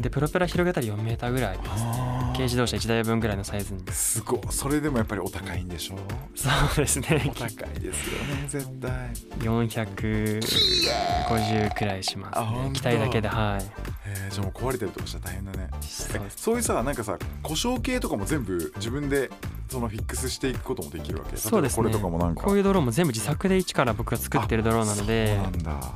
[0.01, 3.81] でプロペラ広げたら4メーターぐらいありますあ軽自動車1台分ぐらいのサイズに。
[3.91, 4.39] すごい。
[4.49, 5.95] それでもやっぱりお高いんでしょ？
[6.35, 7.23] そうですね。
[7.29, 8.91] お高いですよね絶対。
[9.39, 12.71] 450くらいしますね。
[12.73, 13.65] 機体だけではい。
[14.07, 15.69] えー、じゃあもう壊れてるとかしたら大変だね。
[15.81, 19.29] そうそういうさなんかさ故障系とかも全部自分で
[19.69, 21.37] そのフィックスしていくこともできるわけ？
[21.37, 22.43] そうですねこれとかもなんか。
[22.43, 25.37] こういうドローンも全部自作で一から僕が作ってるドローンなので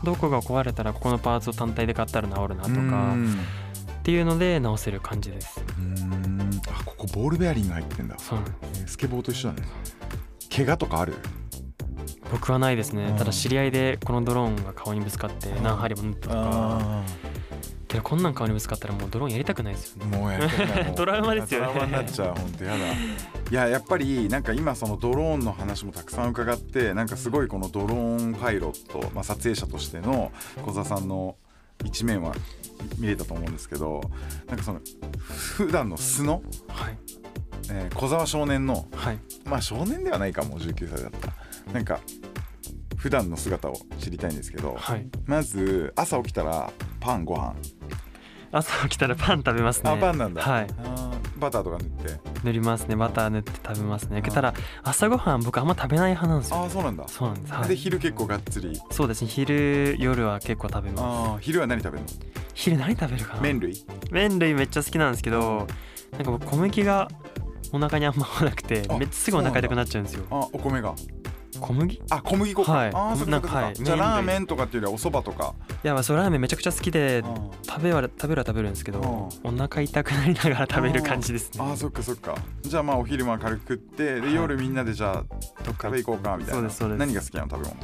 [0.03, 2.81] どこが壊れたらここのパーツを単体で買ったら治るなとうか
[3.13, 3.37] ん。
[3.99, 5.61] っていうので直せる感じです。
[5.77, 6.13] うん。
[6.13, 6.18] あ
[6.99, 8.19] ここボールベアリング入ってんだ。
[8.19, 8.39] そう。
[8.39, 9.67] なんですえースケボーと一緒だね。
[10.53, 11.15] 怪我とかある？
[12.29, 13.05] 僕はないですね。
[13.05, 13.15] うん。
[13.15, 16.49] ただ知り合いでこのドローンが顔にぶつかって何針も縫ったとか。
[16.51, 17.03] あ
[17.87, 20.17] けどこんなん顔にぶつかったらもうドローンやりたくないですよね。
[20.17, 20.83] もうやりたくない。
[20.87, 21.67] もうトラウマですよね。
[21.67, 22.77] トラウマになっちゃう本当やだ。
[22.77, 22.87] い
[23.49, 30.33] ややっぱりなんか今そのドローンの話もたくさん伺ってなんかすごいこのドローンパイロット、まあ、撮影者としての
[30.65, 31.37] 小沢さんの
[31.85, 32.35] 一面は
[32.97, 34.01] 見れたと思うんですけど
[34.47, 34.81] なんかその
[35.57, 36.97] 普段の素の、はい。
[37.71, 39.19] えー小沢少年のはい。
[39.45, 41.33] まあ少年ではないかも19歳だったら。
[41.73, 41.99] なんか
[42.97, 45.07] 普段の姿を知りたいんですけど、はい。
[45.25, 47.55] まず朝起きたらパンご飯
[48.51, 49.91] 朝起きたらパン食べますね。
[49.91, 50.67] あパンなんだ、はい。
[51.37, 52.19] バターとか塗って。
[52.43, 52.95] 塗りますね。
[52.95, 54.21] バター塗って食べますね。
[54.25, 54.33] うん。
[54.33, 57.07] ただ朝ごはん僕あんま食べない派なんですよああそうなんだ。
[57.07, 58.79] そうなんです、はい、で昼結構がっつり。
[58.91, 59.27] そうですね。
[59.27, 61.43] 昼夜は結構食べます。
[61.43, 62.09] 昼は何食べるの？
[62.53, 63.41] 昼何食べるかな？
[63.41, 63.85] 麺類？
[64.11, 65.67] 麺類めっちゃ好きなんですけど
[66.11, 67.07] なんか僕小麦が
[67.71, 70.25] お腹にあんま合わなくてあめっちゃすぐお腹痛くなっちゃうんですよ。
[70.31, 70.95] あお米が
[71.59, 71.95] 小麦？
[71.95, 72.91] いあ小麦粉か、はい。
[72.93, 73.31] ああそっかそっかそっか。
[73.31, 73.73] なんかはい。
[73.75, 75.55] じゃあラーメンとかっていうよりはお蕎麦とか。
[75.83, 77.35] やまあそうラーメンめちゃくちゃ好きであ
[77.65, 81.59] 食べは食べるは食べるんですけどお腹痛くなりながら食べる感じですね。
[81.61, 82.35] あーそっかそっか。
[82.61, 84.33] じゃあまあお昼間軽く食ってではい。
[84.35, 85.87] 夜みんなでじゃあとか。
[85.87, 86.53] 食べ行こうかみたいな。
[86.53, 86.99] そうですそうです。
[86.99, 87.77] 何が好きなの食べ物？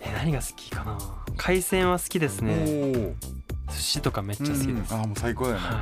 [0.00, 0.98] え何が好きかな？
[1.36, 3.14] 海鮮は好きですね。
[3.47, 5.76] お寿司とかめっちゃ好きです、ああもう最高だよね、はい。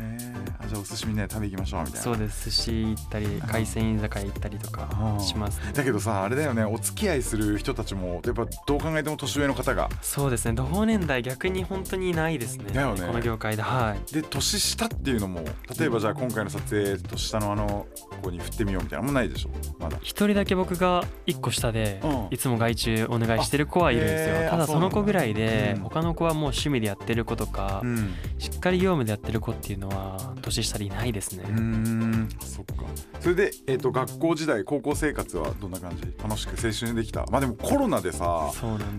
[0.00, 0.64] えー。
[0.64, 2.00] あじゃあお寿司みんなで食べ行きましょうみたいな。
[2.00, 2.50] そうです。
[2.50, 5.72] 寿司行ったり海鮮居酒屋行ったりとかしますね。
[5.72, 6.64] だけどさあれだよね。
[6.64, 9.88] お付き合いする人たちもやっぱどう考えても年上の方が。
[10.00, 10.52] そうですね。
[10.52, 12.72] 同年代逆に本当にいないですね。
[12.72, 13.06] だよね。
[13.06, 13.62] この業界で。
[13.62, 14.12] はい。
[14.12, 15.44] で年下っていうのも
[15.78, 17.86] 例えばじゃあ今回の撮影年下のあの
[18.22, 19.50] 子に振ってみようみたいなのもないでしょ？
[19.78, 19.98] まだ。
[20.02, 22.28] 一人だけ僕が一個下でうん。
[22.30, 24.50] いつも外注お願いしてる子はいるんですよ。
[24.50, 25.82] ただその子ぐらいでうん。
[25.82, 28.14] 他の子はもう趣味でやってる子とかうん。
[28.38, 31.44] しっかり業務でやってる子っていうのは年下でいないですね。
[31.48, 32.28] うーん。
[32.40, 32.72] そっか。
[33.20, 36.02] それで、えー、と学校時代高校生活はどんな感じ？
[36.22, 37.24] 楽しく青春できた？
[37.30, 38.50] まあでもコロナでさ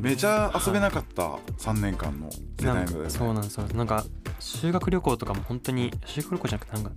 [0.01, 1.23] めちゃ遊べなかった
[1.57, 4.05] 3年間の世代のねかそうなんですよなんか
[4.39, 6.91] 修学旅行とかも本当に修学旅行じゃなくてなんか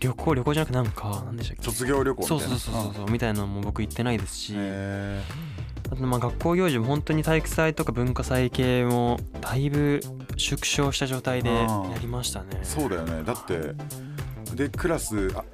[0.00, 1.62] 旅行旅行じゃなくてなんかなんでしたっけ？
[1.64, 2.44] 卒業旅行みたいな。
[2.44, 4.52] そうそうそうそうそうみたいなのも僕行ってないですし。
[4.56, 5.20] へ
[5.90, 10.00] あとまあ学校行事も本当に体育祭とか文化祭系もだいぶ
[10.36, 11.66] 縮小した状態でや
[12.00, 12.48] りましたね。
[12.52, 13.22] ーそうだよね。
[13.24, 13.74] だって
[14.54, 15.44] でクラスあ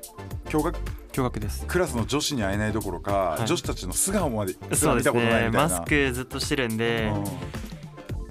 [0.50, 0.76] 共学？
[1.12, 1.64] 驚愕です。
[1.66, 3.46] クラスの女子に会えないどころか、い。
[3.46, 5.62] 女子たちの素顔まで見たことないねみたいな。
[5.62, 7.24] マスクずっとしてるんで、うん。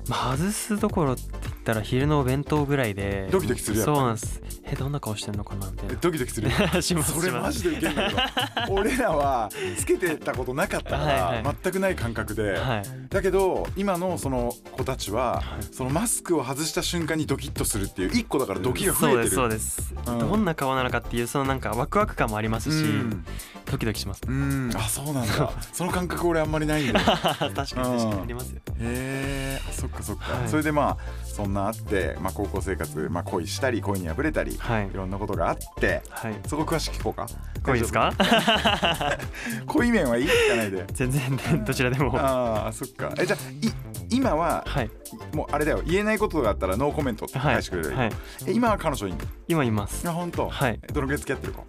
[0.10, 5.69] まあ、外すどころって言っったら昼のお弁当ぐらいでドキドキするやっぱりそうなんですえどんな顔してんのかな？
[5.71, 12.84] みたドキドキするな しますそれマジでウケんだけど俺らはつけてたことなかったから、全くない感覚で、はい。
[13.10, 15.63] だけど今のその子たちは、はい。
[15.73, 19.30] そのマスクを外した瞬間にドキッとするっていう一個だからドキが増えてる。
[19.30, 20.19] そうですそうです、うん。
[20.19, 23.26] どんな顔なのかっていうそのなんかワクワク感もありますし、うん。
[23.65, 24.21] ドキドキします。
[24.28, 24.71] うん。
[24.76, 25.52] あそうなんだ。
[25.71, 28.21] その感覚俺あんまりないんだよ確かに確かに。
[28.21, 28.62] ありますよ。
[28.80, 30.49] へえそっかそっか、はい。
[30.49, 34.88] それでまあそんなあって、まあ、高校生活、まあ、恋したり恋に破れたり、はい。
[34.88, 36.36] いろんなことがあってはい。
[36.48, 37.28] そこ詳しく聞こうか。
[37.63, 38.12] 恋ですか？
[39.68, 40.86] 恋面はいい聞かないで。
[40.94, 42.12] 全然どちらでも。
[42.12, 43.12] はああそっか。
[43.18, 43.72] えじゃあい
[44.10, 45.36] 今はい。
[45.36, 45.82] もうあれだよ。
[45.86, 47.54] 言えないことがあったらノーコメントってはい。
[47.56, 48.12] 返してくれる、はい。
[48.48, 49.20] え今は彼女いいの？
[49.48, 50.08] 今います。
[50.08, 50.50] あ本当。
[50.50, 50.80] はい。
[50.82, 51.62] えどのぐらい付き合ってるか。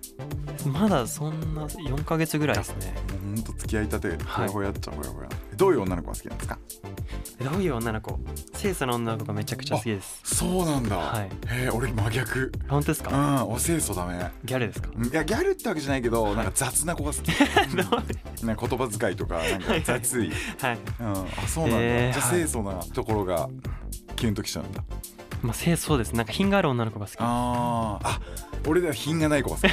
[0.66, 2.94] まだそんな4ヶ月ぐらいですね。
[3.36, 4.46] ほんと付き合いたてほはい。
[4.46, 6.58] やほやっちゃうほやほやどういう女の子が好きなんですか？
[7.42, 8.18] どういう女の子？
[8.56, 10.20] 清楚な女の子がめちゃくちゃ好きです。
[10.24, 11.24] そうなんだ、はい。
[11.26, 12.52] へえ俺真逆。
[12.68, 13.10] 本当ですか？
[13.44, 14.32] うんお清楚だね。
[14.44, 14.88] ギャルですか？
[14.96, 17.30] うんいやギャルってわけじゃないけどなんか雑な子が好き。
[17.32, 17.74] う？
[17.74, 17.76] ん
[18.46, 20.30] なんか言葉遣いとかなんか雑い。
[20.60, 20.78] はい。
[21.00, 22.46] うんあそうなんだ、じゃあえーはい。
[22.46, 23.48] 清楚なところが
[24.16, 24.82] キュンときちゃうんだ。
[25.42, 26.12] まあ清楚です。
[26.14, 27.16] なんか品がある女の子が好き。
[27.20, 28.08] あー。
[28.08, 28.20] あ
[28.66, 29.68] 俺では品がない子が好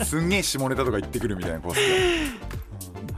[0.00, 0.04] き。
[0.06, 2.57] すんげえ下ネタとか言ってくるみたいな子が好き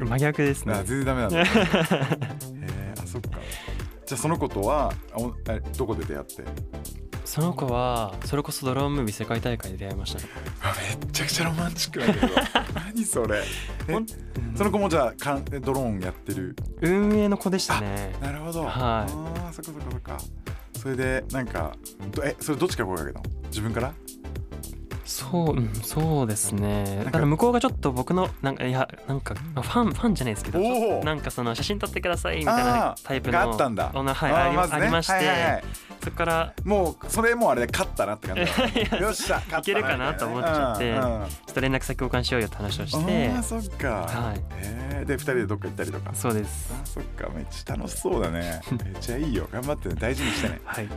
[0.06, 0.74] 真逆ですね。
[0.84, 1.40] 全然ダメなんだ。
[1.42, 3.30] へえあそっか。
[4.06, 6.44] じゃあその子とはおえどこで出会って？
[7.24, 10.24] その子はそれこそドローンムービー世界大会で出会いましたね。
[10.62, 12.28] あめっちゃくちゃロマンチックだけど。
[12.74, 13.42] 何それ？
[14.56, 16.56] その子もじゃあかんえドローンやってる？
[16.80, 18.16] 運営の子でしたね。
[18.20, 18.64] なるほど。
[18.64, 18.72] はい。
[18.72, 20.18] あーそっかそっかそっか。
[20.80, 21.76] それでなんか
[22.10, 23.24] どえそれどっちから声かけたの？
[23.46, 23.94] 自分から？
[25.10, 26.98] そう、うん、そうですね。
[27.00, 30.60] かだから向こうがちょっと僕のなんかいやなんかまあファンファンじゃないですけど
[31.04, 33.90] なんかその写真撮ってくださいみたいあなータイプのがあったんだ。
[33.92, 34.80] 女はいあーありまずね。
[34.80, 35.64] ありまして、はいはいはい。
[36.02, 38.96] そこからもうそれもうあれで勝ったなって感じだ。
[38.98, 41.28] よっしゃ勝ったないけるかなと思っちゃってうんうん。
[41.28, 44.38] ちょっと連絡先交換しようよって話をしあてーそっか、はい。
[44.38, 46.10] へえで二人でどっか行ったりとか。
[46.14, 46.72] そうです。
[46.72, 47.28] あそっか。
[47.34, 48.60] めっちゃ楽しそうだね。
[48.84, 49.48] めっちゃいいよ。
[49.52, 49.96] 頑張ってね。
[49.98, 50.60] 大事にしてね。
[50.64, 50.88] はい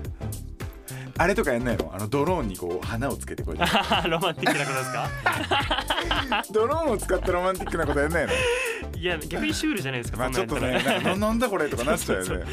[1.17, 1.91] あれとかやんないの？
[1.93, 4.10] あのドローンにこう花をつけてこうやって。
[4.10, 5.10] ロマンティックなことですか？
[6.52, 8.34] ドローンを使ってロマンティックなことやんないの？
[8.97, 12.45] いや逆にシュールじゃないですかまあちょっとそんなんなんだこれとかなっちゃうよね。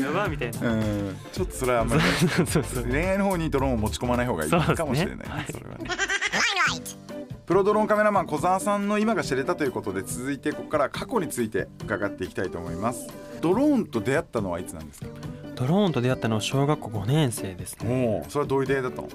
[0.00, 0.60] やばみたいな。
[0.72, 1.16] うん。
[1.32, 2.02] ちょっとそれはあんまり
[2.90, 5.16] 恋愛の方にドローンを持ち込まない方がいいかもしれない。
[5.18, 5.46] ね。
[5.50, 5.90] それはね
[7.46, 13.08] プロドローンカメラマン小沢さんの今が知れたということで続いてここから過去について伺っていきたいと思います。
[13.40, 15.06] ドローンと出会ったのはいつなんですか？
[15.60, 18.22] ドローンと出会ったのは小学校5年生ですね。
[18.24, 19.08] おおそれはどういう出会いだったの？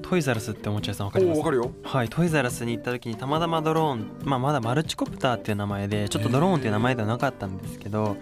[0.00, 1.38] トイザラスっておもちゃ屋さんわかります？
[1.38, 1.70] わかるよ。
[1.84, 8.16] はいトイザラスに行った時にたまたまドローン、まあ、まだマルチコプターっていう名前でちょっとドローンっていう名前ではなかったんですけど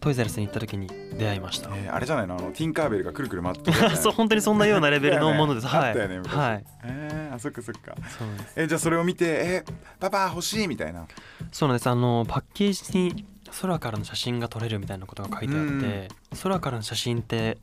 [0.00, 1.70] トイザラスに行った時に出会いました。
[1.76, 2.36] えーあれじゃないの？
[2.36, 5.68] あのティンカーベルがくるくる回ってる そう本当にそんなようなレベルのものです。
[5.68, 5.88] はい。
[5.90, 6.64] あったよね昔はい。
[6.84, 7.94] えー、あそっかそっか。
[8.18, 8.52] そうです。
[8.56, 11.06] えーじゃあそれを見てえーパパ欲しいみたいな。
[11.52, 11.86] そうなんです。
[11.88, 13.24] あのパッケージに
[13.60, 16.08] 空からの写真が撮れるみたいなことが書いてあって、
[16.42, 17.58] 空からの写真って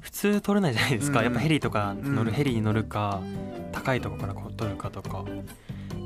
[0.00, 1.20] 普通撮れないじゃないですか。
[1.20, 1.24] うん。
[1.24, 3.20] やっぱヘリとか乗る、うんヘリに乗るか
[3.72, 5.24] 高いところからこう撮るかとか。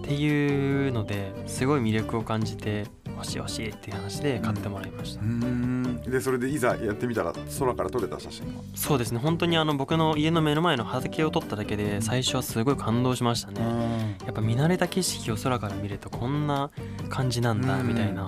[0.01, 5.21] っていうのですごい魅力を感じて欲しい欲しいっていう話で買ってもらいました。
[5.21, 6.03] うーん。
[6.03, 8.63] でそれでいざやってみたら空から撮れた写真は？
[8.75, 9.21] そうですね。
[9.21, 14.17] 本当にあの僕の家の目の前の畑を撮っただけで最初はすごい感動しましたね。
[14.25, 16.71] やっぱ見慣れた景色を空から見るとこんな
[17.09, 17.87] 感じなんだうん。
[17.87, 18.27] みたいな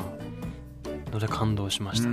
[1.12, 2.09] ので感動しました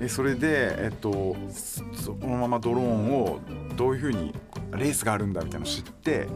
[0.00, 3.38] えそれでえっとそそのままドローンを
[3.76, 4.34] どういうふうに
[4.72, 6.28] レースがあるんだみたいなのを知って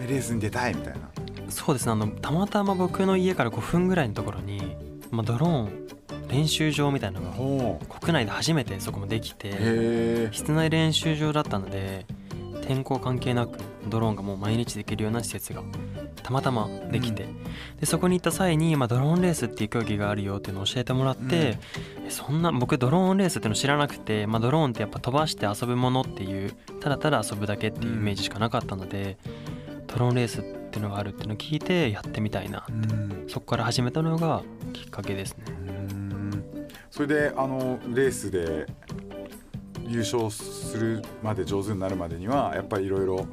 [0.00, 1.00] えレースに出たいみたいな。
[1.48, 1.92] そうですね。
[1.92, 4.76] あのたまたま僕の家から5分ぐらいのところに、
[5.10, 5.82] まあ、ドローン
[6.28, 12.06] 練習場みたいなのが国内で初めてそこもできて室内練習場だったので
[12.66, 13.58] 天候関係なく
[13.88, 15.62] ドローンがもう毎日できるような施設が
[16.22, 17.26] たまたまできて、
[17.80, 21.58] でそこに行った際に、まあ、ドローンレースっていう競技があるよっていうのを教えてもらって、
[22.06, 29.18] えそんな僕ドローンレースっていうの知らなくて、まあ、ドローンってやっぱ飛ばして遊ぶものっていうただただ遊ぶだけっていうイメージしかなかったので、
[29.86, 32.64] ドローンレースっていうのがあるっていうのを聞いてやってみたいな。
[32.68, 33.24] うん。
[33.28, 35.44] そこから始めたのがきっかけですね。
[35.48, 35.52] う
[35.94, 36.68] ん。
[36.90, 38.66] それであのレースで
[39.86, 43.26] 優勝するまで上手になるまでにはやっぱりいろいろ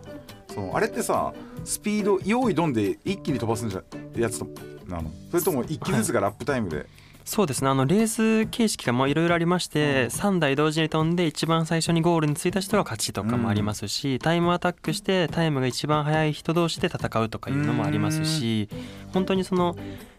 [0.59, 3.81] そのあれってさスピード用意どんで一気に飛ばすんじゃ
[4.17, 4.41] やつ
[4.87, 5.09] なの？
[5.31, 6.85] それとも一機ずつがラップタイムで、
[7.23, 7.69] そうですね。
[7.69, 18.67] あのレース形式がまあいろいろありまして、3台同時に飛んで一番最初にゴールに着いた人が勝ちとかもありますし、タイムアタックしてタイムが一番速い人同士で戦うとかいうのもありますし
[19.13, 19.75] 本当にその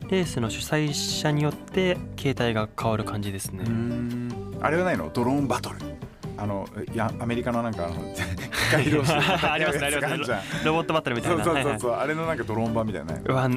[0.08, 3.64] レースの主催者によって形態が変わる感じですね。
[3.66, 4.58] うん。
[4.60, 5.10] あれはないの？
[5.12, 5.76] ドローンバトル
[6.40, 8.22] あのいやアメリカのなんかあの機
[8.70, 10.38] 械同士で ありますねありますね。
[10.64, 11.44] ロボットバトルみたいな。
[11.44, 13.48] そうそうそう、はいあれのなんかドローン版みたいなうわ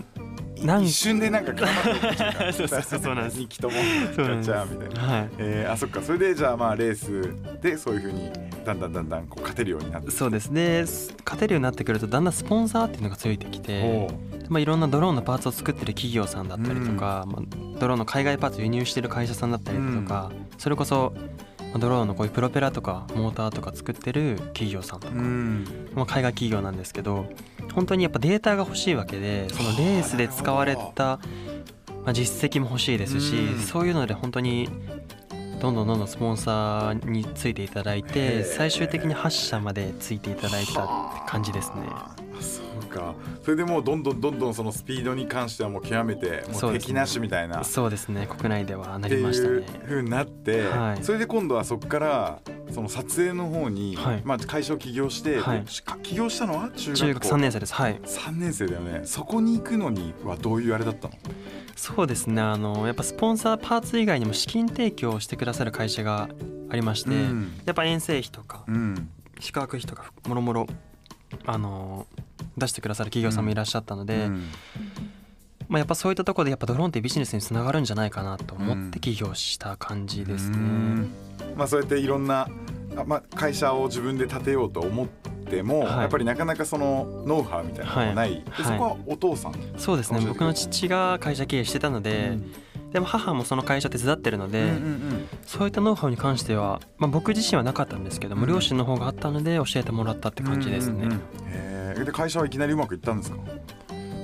[0.61, 3.39] なん一瞬でなんか絡まってそうそうそうそうなんです。
[3.39, 3.75] 2機とも
[4.15, 5.29] そうなんですガチャーみたいなはい。
[5.37, 6.01] えー、あそっか。
[6.01, 8.31] それでじゃあまあレースでそういうふうに
[8.65, 10.85] だんだんだんだんこう勝てるようになってそうですで
[11.25, 14.07] 勝てるようになってくるとだんだんスポンサーっていうのがついてきて
[14.49, 21.21] まあ、いろんなドローンのパーツを作ってる企業さんだったりとか、まあ、ドローンの海外パーツを輸入してる会社さんだったりとか、それこそま
[21.52, 25.65] あドローンのこういうプロペラとかモーターとか作ってる企業さんとか、うん。
[25.95, 27.25] まあ、海外企業なんですけど
[27.73, 31.19] 本当にやっぱデータが欲しいわけでそのレースで使われた、
[32.03, 33.59] まあ、実績も欲しいですし、うん。
[33.59, 34.69] そういうので本当に
[35.59, 38.43] どんどんどんどんスポンサーについていただいへてー。
[38.43, 42.22] 最終的に8社までついていただいたって感じですね。
[42.93, 47.61] かそれでもうどんどんどんどんそのスピードに関してはもう極めてもそう敵なしみたいな。
[47.61, 48.27] っそうですね。
[48.27, 49.55] 国内ではなてりましたね。
[49.55, 49.63] いう。
[49.85, 51.03] ふうになって、はい。
[51.03, 52.39] それで今度はそこから
[52.71, 54.21] その撮影の方に、はい。
[54.23, 55.63] まあ、会社を起業して、はい。
[56.03, 56.95] 起業したのは中学校。
[56.95, 57.73] 中学3年生です。
[57.73, 57.99] はい。
[57.99, 59.01] 3年生だよね。
[59.05, 61.13] そこに行くのにはどういうあれだったの？
[61.75, 62.41] そうですね。
[62.41, 66.29] あのやっぱスポンサーパーツ以外にも資金提供をしてくださる会社が
[66.69, 67.53] ありまして、うん。
[67.65, 69.09] やっぱ遠征費とかうん。
[69.39, 70.67] 宿泊費とかもろもろ
[71.45, 72.07] あの
[72.57, 74.43] 出してくださる企業さんもいらっしゃったので、うん。
[75.69, 80.57] まあ、やっぱそういったところでやっぱドローンってビジネスにつながるんじゃないかなと思うんって起業した感じですね。
[80.57, 81.11] うん。
[81.55, 82.47] まあ、そうやっていろんな、
[82.95, 85.97] あまあ、会社を自分で建てようと思っても、はい。
[85.99, 88.43] やっぱりなかなかそのノウハウみたいなのがない、はい。
[88.43, 90.19] でそこはお父さん、そうですね。
[90.27, 92.37] 僕の父が会社経営してたので、
[92.93, 98.49] でも母もその会社手伝ってるので、うんうんそういったノウハウに関しては、まあ、僕自身はなかったんですけども、うん。
[98.49, 101.03] 両親の方があったので教えてもらったって感じですね。
[101.03, 102.05] うんうんうん。
[102.05, 103.37] で会社はいきなりうまくいったんですか？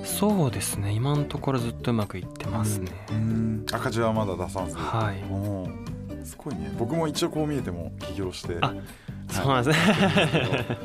[0.03, 0.91] そうですね。
[0.91, 3.65] 今のところずっとうまくいってますね、うん。
[3.71, 5.23] 赤字はまだ出さんすはい。
[5.32, 6.25] おー。
[6.25, 6.71] すごいね。
[6.77, 8.58] 僕も一応こう見えても起業して。
[8.62, 8.73] あ
[9.29, 10.77] そうなんですね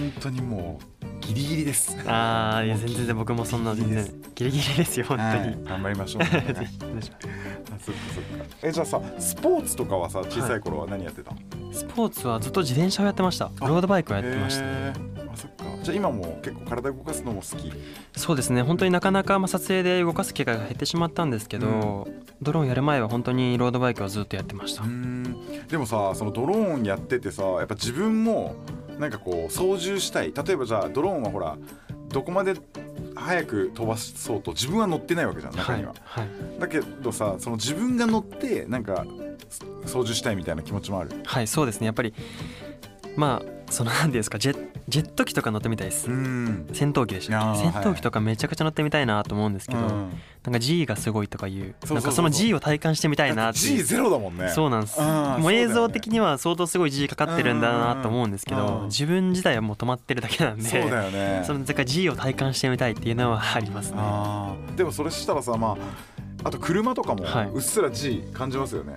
[0.00, 1.96] 本当にもうギリギリです。
[2.06, 4.98] ああいや全然僕もそんな全然ギリギリです。
[4.98, 8.44] よ本当に、はい頑張りましょう、 ね、 あそっかそっか。
[8.62, 11.38] えじゃあさスポーツとかはさ小さい頃は何やってたの、
[11.72, 13.50] スポーツはずっと自転車をやってました。
[13.60, 14.92] ロードバイクをやってましたね。
[15.32, 15.64] あそっか。
[15.82, 17.72] じゃあ今も結構体動かすのも好き？
[18.16, 22.08] そうですね本当になかなかまあ撮影で動かす機会が減ってしまったんですけど、
[22.42, 25.66] ドローンやる前は本当にロードバイクをずっとやってました、うん。
[25.68, 28.56] でもさそのドローンやっててさやっぱ自分も
[29.00, 30.32] なんかこう操縦したい。
[30.32, 31.56] 例えばじゃあドローンはほら
[32.08, 32.54] どこまで
[33.16, 36.28] 早く飛ばそうと自分は乗ってないわけじゃん中には、はい、
[36.60, 39.06] だけどさその自分が乗ってなんか
[39.86, 41.10] 操縦したいみたいな気持ちもある。
[41.24, 41.86] はい、そうですね。
[41.86, 42.14] やっぱり
[43.16, 46.66] まあその何ですかジェジェット機とか乗ってみたいです、ん。
[46.72, 50.10] 戦闘機でした戦闘機とかめちゃくちゃ乗ってみたいなと思うんですけど、うん。
[50.42, 51.74] なんか G がすごいとかいう。
[51.88, 53.60] なんかその G を体感してみたいなって。
[53.60, 54.48] いう G ゼロだもんね。
[54.50, 61.42] そうなんですもう映像的には相当すごい G かかってるんだなと思うんですけど自分自体はもう止まってるだけなんでそうだよね。
[61.46, 63.98] そのだから G を体感してみたいっていうのはありますね。
[64.76, 65.76] でもそれしたらさま
[66.42, 67.46] ああと車とかもはい。
[67.48, 68.94] うっすら G 感じますよね、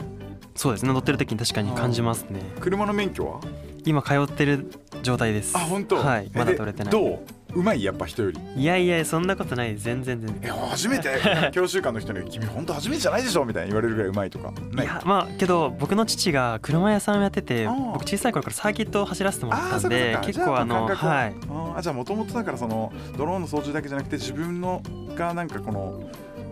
[0.56, 2.40] そうですね乗ってる時に確かに感じますね。
[2.60, 3.40] 車の免許は？
[3.86, 5.56] 今通ってる状態です。
[5.58, 5.96] あ本当？
[5.98, 6.92] はいまだ取れてない。
[6.92, 7.20] どう？
[7.56, 7.84] うまい？
[7.84, 8.40] やっぱ人より？
[8.56, 11.10] いやいやそんなことない全然全え然初めて？
[11.52, 14.52] 教習官の人に「君本当初めてじゃないでしょ」みたいに言われるぐらいうまいとか？
[14.72, 14.86] ない？
[14.86, 20.96] いやまあけど僕の父が車屋さんをやってて僕小さい頃からサーキットを走らせてもらってたんでか結構あのは？
[20.96, 21.34] はい。
[21.76, 24.82] あじゃあもともとだからそのドローンの操縦だけじゃなくて自分の
[25.16, 26.04] がなんかこの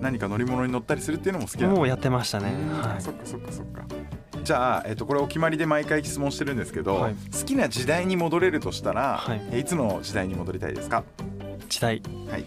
[0.01, 2.51] 何か乗り物に乗ったりするっていうのも好きなのもうやってましたね。
[2.51, 2.81] うん。
[2.81, 3.01] はい。
[3.01, 3.83] そっかそっかそっか。
[4.43, 7.15] じゃあ、えっと、これお決まりで毎回質問してるんですけど、はい。
[7.31, 9.41] 好きな時代に戻れるとしたら、はい。
[9.51, 11.03] えいつの時代に戻りたいですか？
[11.69, 12.01] 時代。
[12.29, 12.45] はい。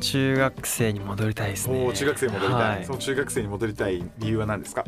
[0.00, 1.84] 中学生に戻りたいですね。
[1.84, 2.84] おー中学生に戻りたい、はい。
[2.84, 4.84] その中学生に戻りたい理由は何ですか？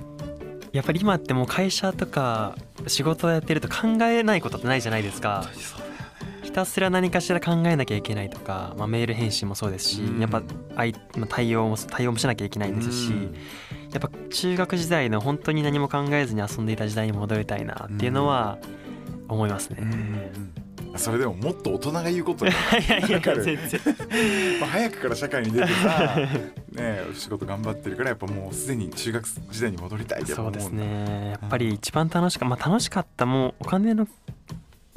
[0.72, 5.48] やっぱり今ってもう会社とか仕事をやってると考えないことってないじゃないですか
[6.50, 10.20] ひたすら何かしら考えなきゃいけないとか、まあ、メール返信もそうですし、うん。
[10.20, 10.42] やっぱ
[10.74, 13.34] 対応も対応もしなきゃいけないですし、うん。
[13.92, 18.58] やっぱ中学時代の本当に何も考えずに遊んでいた時代に戻りたいなっていうのは
[19.28, 19.78] 思いますね。
[20.96, 22.44] それでももっと大人が言うこと。
[22.44, 22.52] だ
[23.20, 23.44] かる。
[24.60, 26.16] まあ早くから社会に出てさ
[26.72, 31.30] ね仕事頑張ってるからやっぱもうすでに中学時代に戻りたいってそうですね。
[31.40, 34.08] やっぱり一番楽しかまあ楽しかったもうお金の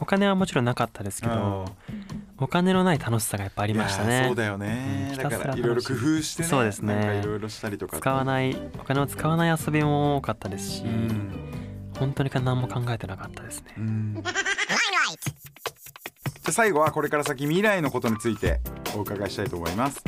[0.03, 1.65] お金はもちろんなかったですけど、
[2.37, 4.25] お金のない楽しさがやっぱありましたね。
[4.27, 7.21] そうだよね、うんだかららいろいろ工夫してねそうですね。
[7.23, 11.32] いろいろしたりとか使わないお金を使わない遊びも多かったですし、うん。
[11.97, 13.75] 本当に何も考えてなかったですね。
[13.78, 14.21] うん。
[14.21, 14.34] じゃ
[16.49, 18.59] あ最後はこれから先未来のことについて
[18.97, 20.03] お伺いしたいと思います。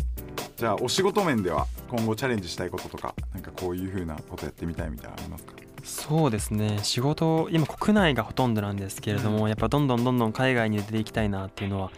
[0.58, 5.54] じゃあお仕事面では今後チャレンジしたいこととかなんかこういう風なことやってみたいみたいなのありますか？
[5.86, 6.80] そうですね。
[6.82, 11.92] 仕事今国内がほとんどなんですけれども、やっぱどんどんどんどん海外に出ていきたいなっていうのは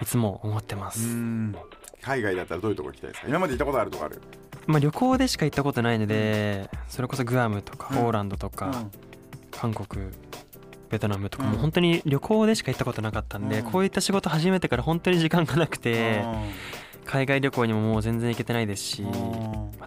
[0.00, 1.56] いつも思ってます、うん。
[2.02, 3.28] 海外だったらどういうとこ行きたいですか？
[3.28, 4.20] 今まで行ったことあるとこある？
[4.66, 7.96] まあ、旅行でしか行ったことないのでそれこそグアムとかうん。
[8.02, 8.84] ポーランドとか、
[9.50, 10.10] 韓国
[10.90, 11.50] ベトナムとかうん。
[11.52, 13.70] もう本当に旅行でしか行ったことなかったんで、うん。
[13.70, 16.50] こういった仕事始めてから本当に時間がなくてうん。
[17.06, 19.02] 海外旅行にももう全然行けてないですし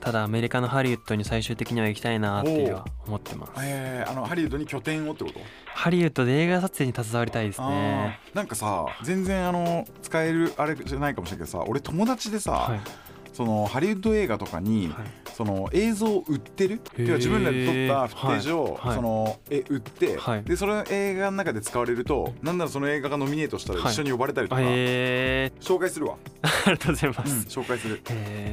[0.01, 3.51] ただアメリカのハリウッドに最終的には行きたいなっていうのは思ってます。
[3.61, 5.39] えー、あのハリウッドに拠点をってこと？
[5.65, 8.19] ハリウッドで映画撮影に携わりたいですね。
[8.33, 12.79] なんかさ全然あの使えるあれじゃないかもしれないけどさ俺友達でさ、はい
[13.34, 15.07] そのハリウッド映画とかに、はい。
[15.34, 16.79] その映像を売ってる？
[16.95, 18.73] は自分らで撮ったフッテージを、はい。
[18.73, 20.43] はいそのえ売って、はい。
[20.43, 28.01] でそれ映画の中で使われるとなんならその映画がノミネートしたら一緒に呼ばれたりとか、え紹介するわ、ー、ありがとうございまうんす、紹介する。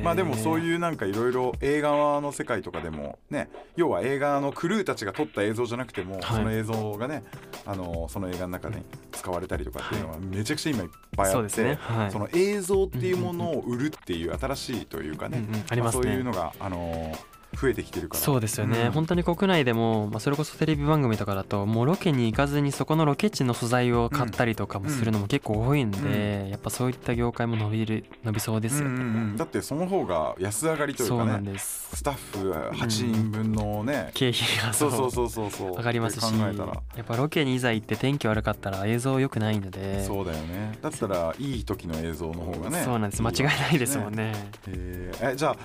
[0.03, 1.91] まあでもそういうなんかいろいろ映画
[2.23, 6.23] の世界とかでもね要は映画のクルーたちが撮った映像じゃなくても、はい。
[6.25, 7.25] その映像がね
[7.67, 11.79] あのその映画の中で使われたりとかっていうのはめちゃくちゃ今いっぱいあって、
[12.11, 16.05] その映像っていうものを売るっていう新しいというかね、うんうんありますね。
[16.05, 17.17] そういうのがあの
[17.57, 18.21] 増えてきてるから。
[18.21, 18.91] そうですよね、うん。
[18.93, 29.37] 本当に国内でも、まあ、それこそテレビ番組とかだともうロケに行かずにそこのロケ地の素材を買ったりとかもするのも結構多いんで、やっぱそういった業界も伸びる伸びそうですよね、うんうんうん。
[29.37, 31.97] だってその方が安上がりというかそうなんねです。
[31.97, 36.73] スタッフ8人分のね、経費がそうそうそうそうそう上がりますしって考えたら。
[36.97, 40.05] やっぱロケにいざ行って天気悪かったら映像良くないので。
[40.05, 40.79] そうだよね。
[40.81, 43.23] だったらいい時の映像の方がねそうなんです。
[43.23, 44.33] 間違いないですもんね。
[44.69, 45.57] えーえじゃ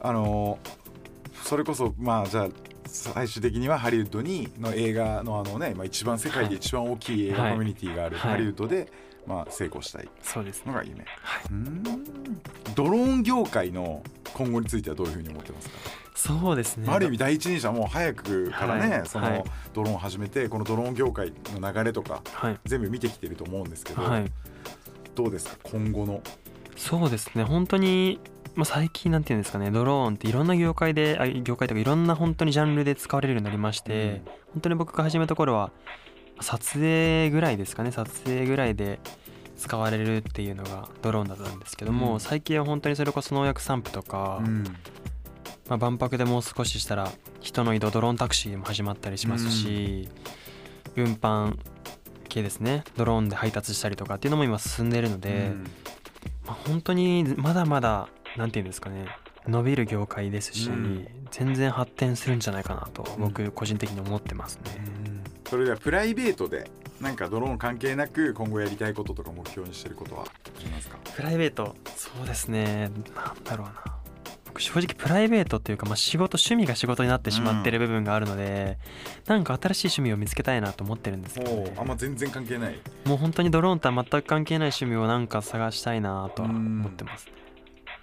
[0.00, 0.81] ああのー
[1.52, 2.48] それこそまあじゃあ
[2.86, 7.52] 最終的にはハリウッドにの映画のあのね、まあ、一番世界で一番大きい映画はい。
[7.52, 8.30] コミュニティがあるはい。
[8.30, 8.90] ハリウッドで、
[9.26, 10.08] まあ、成功したい。
[10.22, 10.72] そうですね。
[10.72, 11.06] のが夢、は
[11.50, 11.82] うーん。
[12.74, 15.74] ドローン業界の今後についてはどういうふうに思ってますか、
[16.14, 16.90] そうですね。
[16.90, 19.30] ある意味第一人者もう早くからね、そはい。
[19.32, 19.38] はい。
[19.40, 22.58] のドローンを始めてこのドローン業界の流れとかはい。
[22.64, 24.24] 全部見てきてると思うんですけど、はい。
[25.14, 25.56] どうですか？
[25.64, 26.22] 今後の。
[26.78, 27.44] そうですね。
[27.44, 28.20] 本当に、
[28.54, 34.22] まあ、最近なんていうんですかねドローンっていろんな業界であ業界とかいろんな本当にジャンルで使われるようになりまして、
[34.52, 35.70] 本当に僕が始めた頃は
[36.40, 38.98] 撮影ぐらいですかね撮影ぐらいで
[39.56, 42.20] 使われるっていうのがドローンだったんですけども、うん。
[42.20, 44.64] 最近は本当にそれこそ農薬散布とか、うん。
[45.68, 50.08] まあ、万博でもう少ししたら人の移動ドローンタクシーも始まったりしますし、
[50.96, 51.56] 運搬
[52.28, 55.64] 系ですねドローンで配達したりとかっていうのも今進んでいるので、うん。
[56.44, 59.06] まあ、本当にまだまだなんていうんですかね。
[59.46, 61.08] 伸びる業界ですし、うん。
[61.30, 63.22] 全然発展するんじゃないかなとうん。
[63.22, 64.80] 僕個人的に思ってますね。
[65.48, 66.70] それではプライベートで
[67.00, 70.26] なんかドローン関係なく今後やりたいこととか目標にしてることはあ
[70.60, 70.96] りますか？
[71.14, 71.74] プライベート？
[71.96, 72.90] そうですね。
[73.14, 73.82] なんだろうな。
[74.46, 78.78] 僕正直プライベートっていうか、まあ、仕事趣味が仕事になってしまってる部分があるので、
[79.26, 82.78] なんか新しい趣味を見つけたいなと思ってるんですけど、ね、あんま全然関係ない。
[83.06, 87.32] もう本当にドローンとは全く関係ない趣味をなんか探したいなとは思ってますね。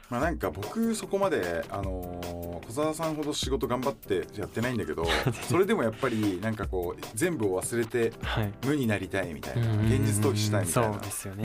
[0.09, 2.39] まあなんか僕そこまであのー
[2.69, 5.03] 小沢さんほど仕事頑張ってやってないんだけど
[5.49, 8.53] それでもやっぱりなんかこう全部を忘れてはい。
[8.63, 9.85] 無になりたいみたいなうん。
[9.87, 10.91] 現実逃避したいみたい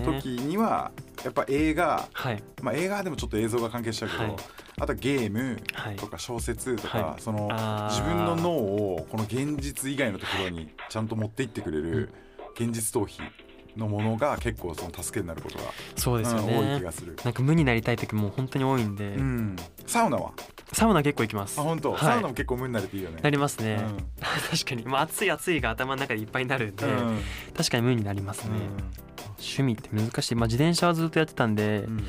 [0.05, 0.93] な時には
[1.25, 2.43] やっぱ映画はい。
[2.61, 4.37] まあ映画でもちょっと映像が関係しちゃうけど、はい。
[4.81, 5.97] あとはゲームはい。
[5.97, 7.23] とか小説とか、はい。
[7.23, 7.49] その
[7.91, 12.11] 自分の脳をこの現実以外のところにちゃんと持っていってくれる
[12.55, 13.23] 現実逃避
[13.77, 15.65] のものが結構その助けになることが、
[15.97, 17.17] そうですようん多いね気がする。
[17.25, 19.57] なんか無になりたい時も本当に多いんで、うん、
[19.87, 20.33] サウナは？
[20.73, 21.61] サウナ結構行きます。
[21.61, 22.01] あ本当、はい。
[22.01, 23.21] サウナも結構無になれていいよね。
[23.23, 23.97] なりますね、うん。
[24.51, 27.21] 確かに、まあ、暑い暑いが頭の中でいっぱいになるんで、うん。
[27.57, 28.51] 確かに無になりますね、
[29.39, 32.05] 趣味って難しい、まあ、自転車はずっとやってたんで、うん。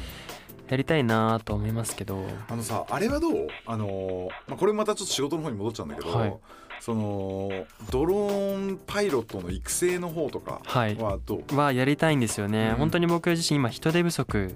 [0.68, 2.26] やりたいなと思いますけど。
[2.50, 3.48] あのさあれはどう？
[3.68, 6.36] あのーまあ、これまたちょっと仕事の方に戻っちゃうんだけど、はい
[6.80, 10.96] そのドローンパイロットの育成の方とかはい。
[10.96, 12.76] はどう、はやりたいんですよね、うん。
[12.78, 14.56] 本当に僕自身今人手不足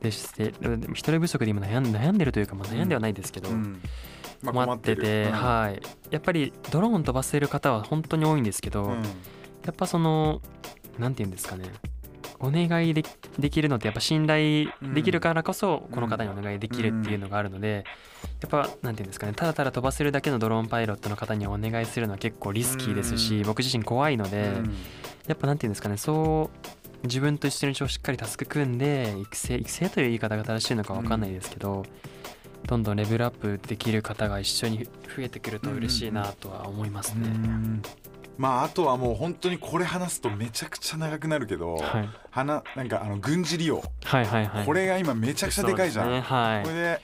[0.00, 0.52] でして
[0.94, 3.82] 人手不足で今悩ん悩んでるというか、まあ、悩んではないですけど、うん。
[4.42, 5.82] まあ困ってて、るはい。
[6.10, 9.02] やっぱりドローン飛ばせる方は本当に多いんですけど、うんうん。
[9.02, 10.40] やっぱその
[10.98, 11.64] なんて言うんですかね
[12.40, 13.04] お願いで
[13.38, 17.84] できるのってやっぱ信頼できるからこそこの方にお願いできるっていうのがあるので
[18.40, 23.42] やっぱなんて言うんですかねただただ飛ばせるだけのドローンパイロットの方にお願いするのは結構リスキーですしうん。
[23.44, 24.74] 僕自身怖いのでうん。
[25.26, 26.50] やっぱなんて言うんですかねそ
[27.02, 31.84] う自分と一緒にしっかりタスク組んで育成育成という言い方が正しいのか分かんないですけど
[32.66, 34.90] どんどんレベルアップできる方が一緒に増
[35.22, 37.28] えてくると嬉しいなとは思いますね。
[38.40, 44.64] まああとはもう本当にこれ話すとめちゃくちゃ長くなるけど、はい、はななんかあの軍事利用、はいはいはい。
[44.64, 46.20] これが今めちゃくちゃでかいじゃん、ね。
[46.22, 46.62] はい。
[46.62, 47.00] これで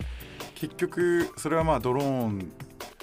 [0.55, 2.51] 結局それはまあドローン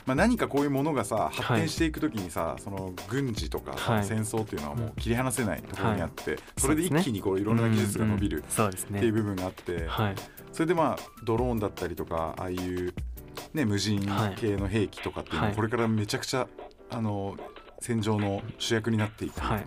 [0.08, 4.04] まあ、何かこういうものがさ発展していくときにさ、その軍事とかさ、はい。
[4.04, 10.16] 戦争っていうのはもう切り離せないところにあって、それでそうで一気にこういろんな技術が伸びるっていう部分があって、はい。
[10.52, 12.94] それでまあドローンだったりとかああいう、
[13.54, 14.02] ね、無人
[14.38, 15.56] 系の兵器とかっていうのははい。
[15.56, 16.48] これからめちゃくちゃ
[16.90, 17.38] あの
[17.84, 19.66] 戦場の主役になっていくはい。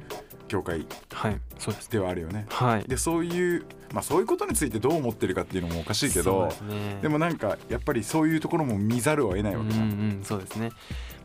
[0.49, 1.41] 業界はい。
[1.59, 2.47] そうではあるよね。
[2.49, 2.85] はい。
[2.89, 6.99] でそういう、まあ、そういうことについてどう思ってるかっていうのもおかしいけどそうですね。
[7.03, 9.71] でもなんかやっぱりそういうところも見ざるを得ないわけ。
[9.71, 9.85] じゃん。
[9.85, 10.71] うんうんそうですね。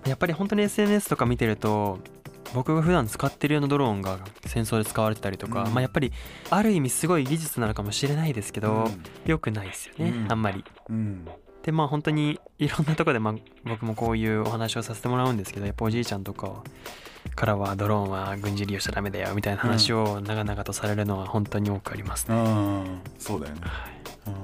[0.05, 1.99] やっぱり本当に SNS とか見てると
[2.53, 5.73] 僕が普段使ってるようなドローンが戦争で使われてたりとか、うん。
[5.73, 6.11] まあやっぱり
[6.49, 8.89] ある意味すごい技術なのかもしれないですけど、
[9.25, 10.31] 良くないですよね、うん。
[10.31, 10.65] あんまり。
[10.89, 11.25] うん。
[11.63, 13.35] でまあ本当にいろんなとこで、まあ、
[13.65, 16.63] 僕もこういうお話をさせてもらうんですけどやっぱおじいちゃんとか
[17.35, 22.35] からはドローンは軍事利用しちゃダメだよみたいな話を長々とされるのは本当に多くありますね。
[22.35, 23.61] うんそうだよね。
[23.63, 23.93] はい。
[24.27, 24.43] うん。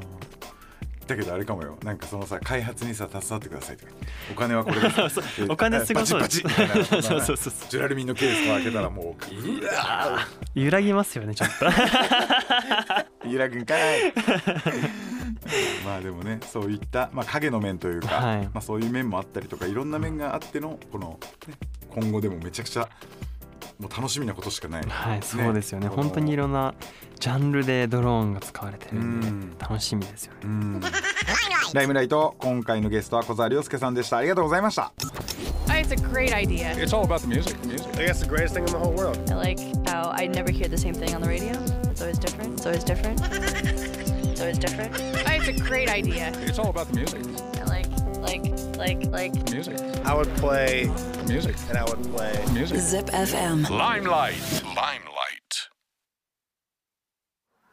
[1.08, 1.78] だけどあれかもよ。
[1.84, 3.92] なんかそのさ開発にさ携わってくださいとか。
[4.32, 11.66] お金はこれですえお金すごそうそうそうそうジュラルミンのケースを開けたらもううわ揺らぎますよねちょっと。
[11.70, 14.14] ーゆらくんかい
[15.86, 21.56] まあでもねそういった、まあ、影の面というか、はいまあ、そういう面もあったりとかいろんな面があってのこの、ね、
[21.90, 22.88] 今後でもめちゃくちゃ
[23.80, 25.88] もう楽しみなことしかない、はい、そうですよね。
[25.88, 26.74] 本当にいろんな
[27.20, 30.40] ジャンルでドローンが使われてるんでうん楽しみですよね。
[30.46, 30.82] うん
[31.74, 34.94] ライムライト今回のゲストは小沢亮介さんでしたありがとうございました
[35.68, 36.72] It's a great idea.
[36.76, 37.56] It's all about the music.
[37.66, 37.88] Music.
[37.98, 39.18] I guess the greatest thing in the whole world.
[39.30, 41.54] I like how I never hear the same thing on the radio.
[41.92, 42.54] It's always different.
[42.54, 43.96] It's always different.
[44.38, 44.94] So it's always different.
[45.28, 46.32] Oh, it's a great idea.
[46.42, 47.24] It's all about the music.
[47.60, 47.88] I like,
[48.20, 49.52] like, like, like.
[49.52, 49.80] Music.
[50.06, 50.92] I would play
[51.28, 51.56] Music.
[51.70, 52.78] and I would play Music.
[52.78, 53.68] Zip FM.
[53.70, 54.36] Limelight.
[54.64, 55.37] Limelight.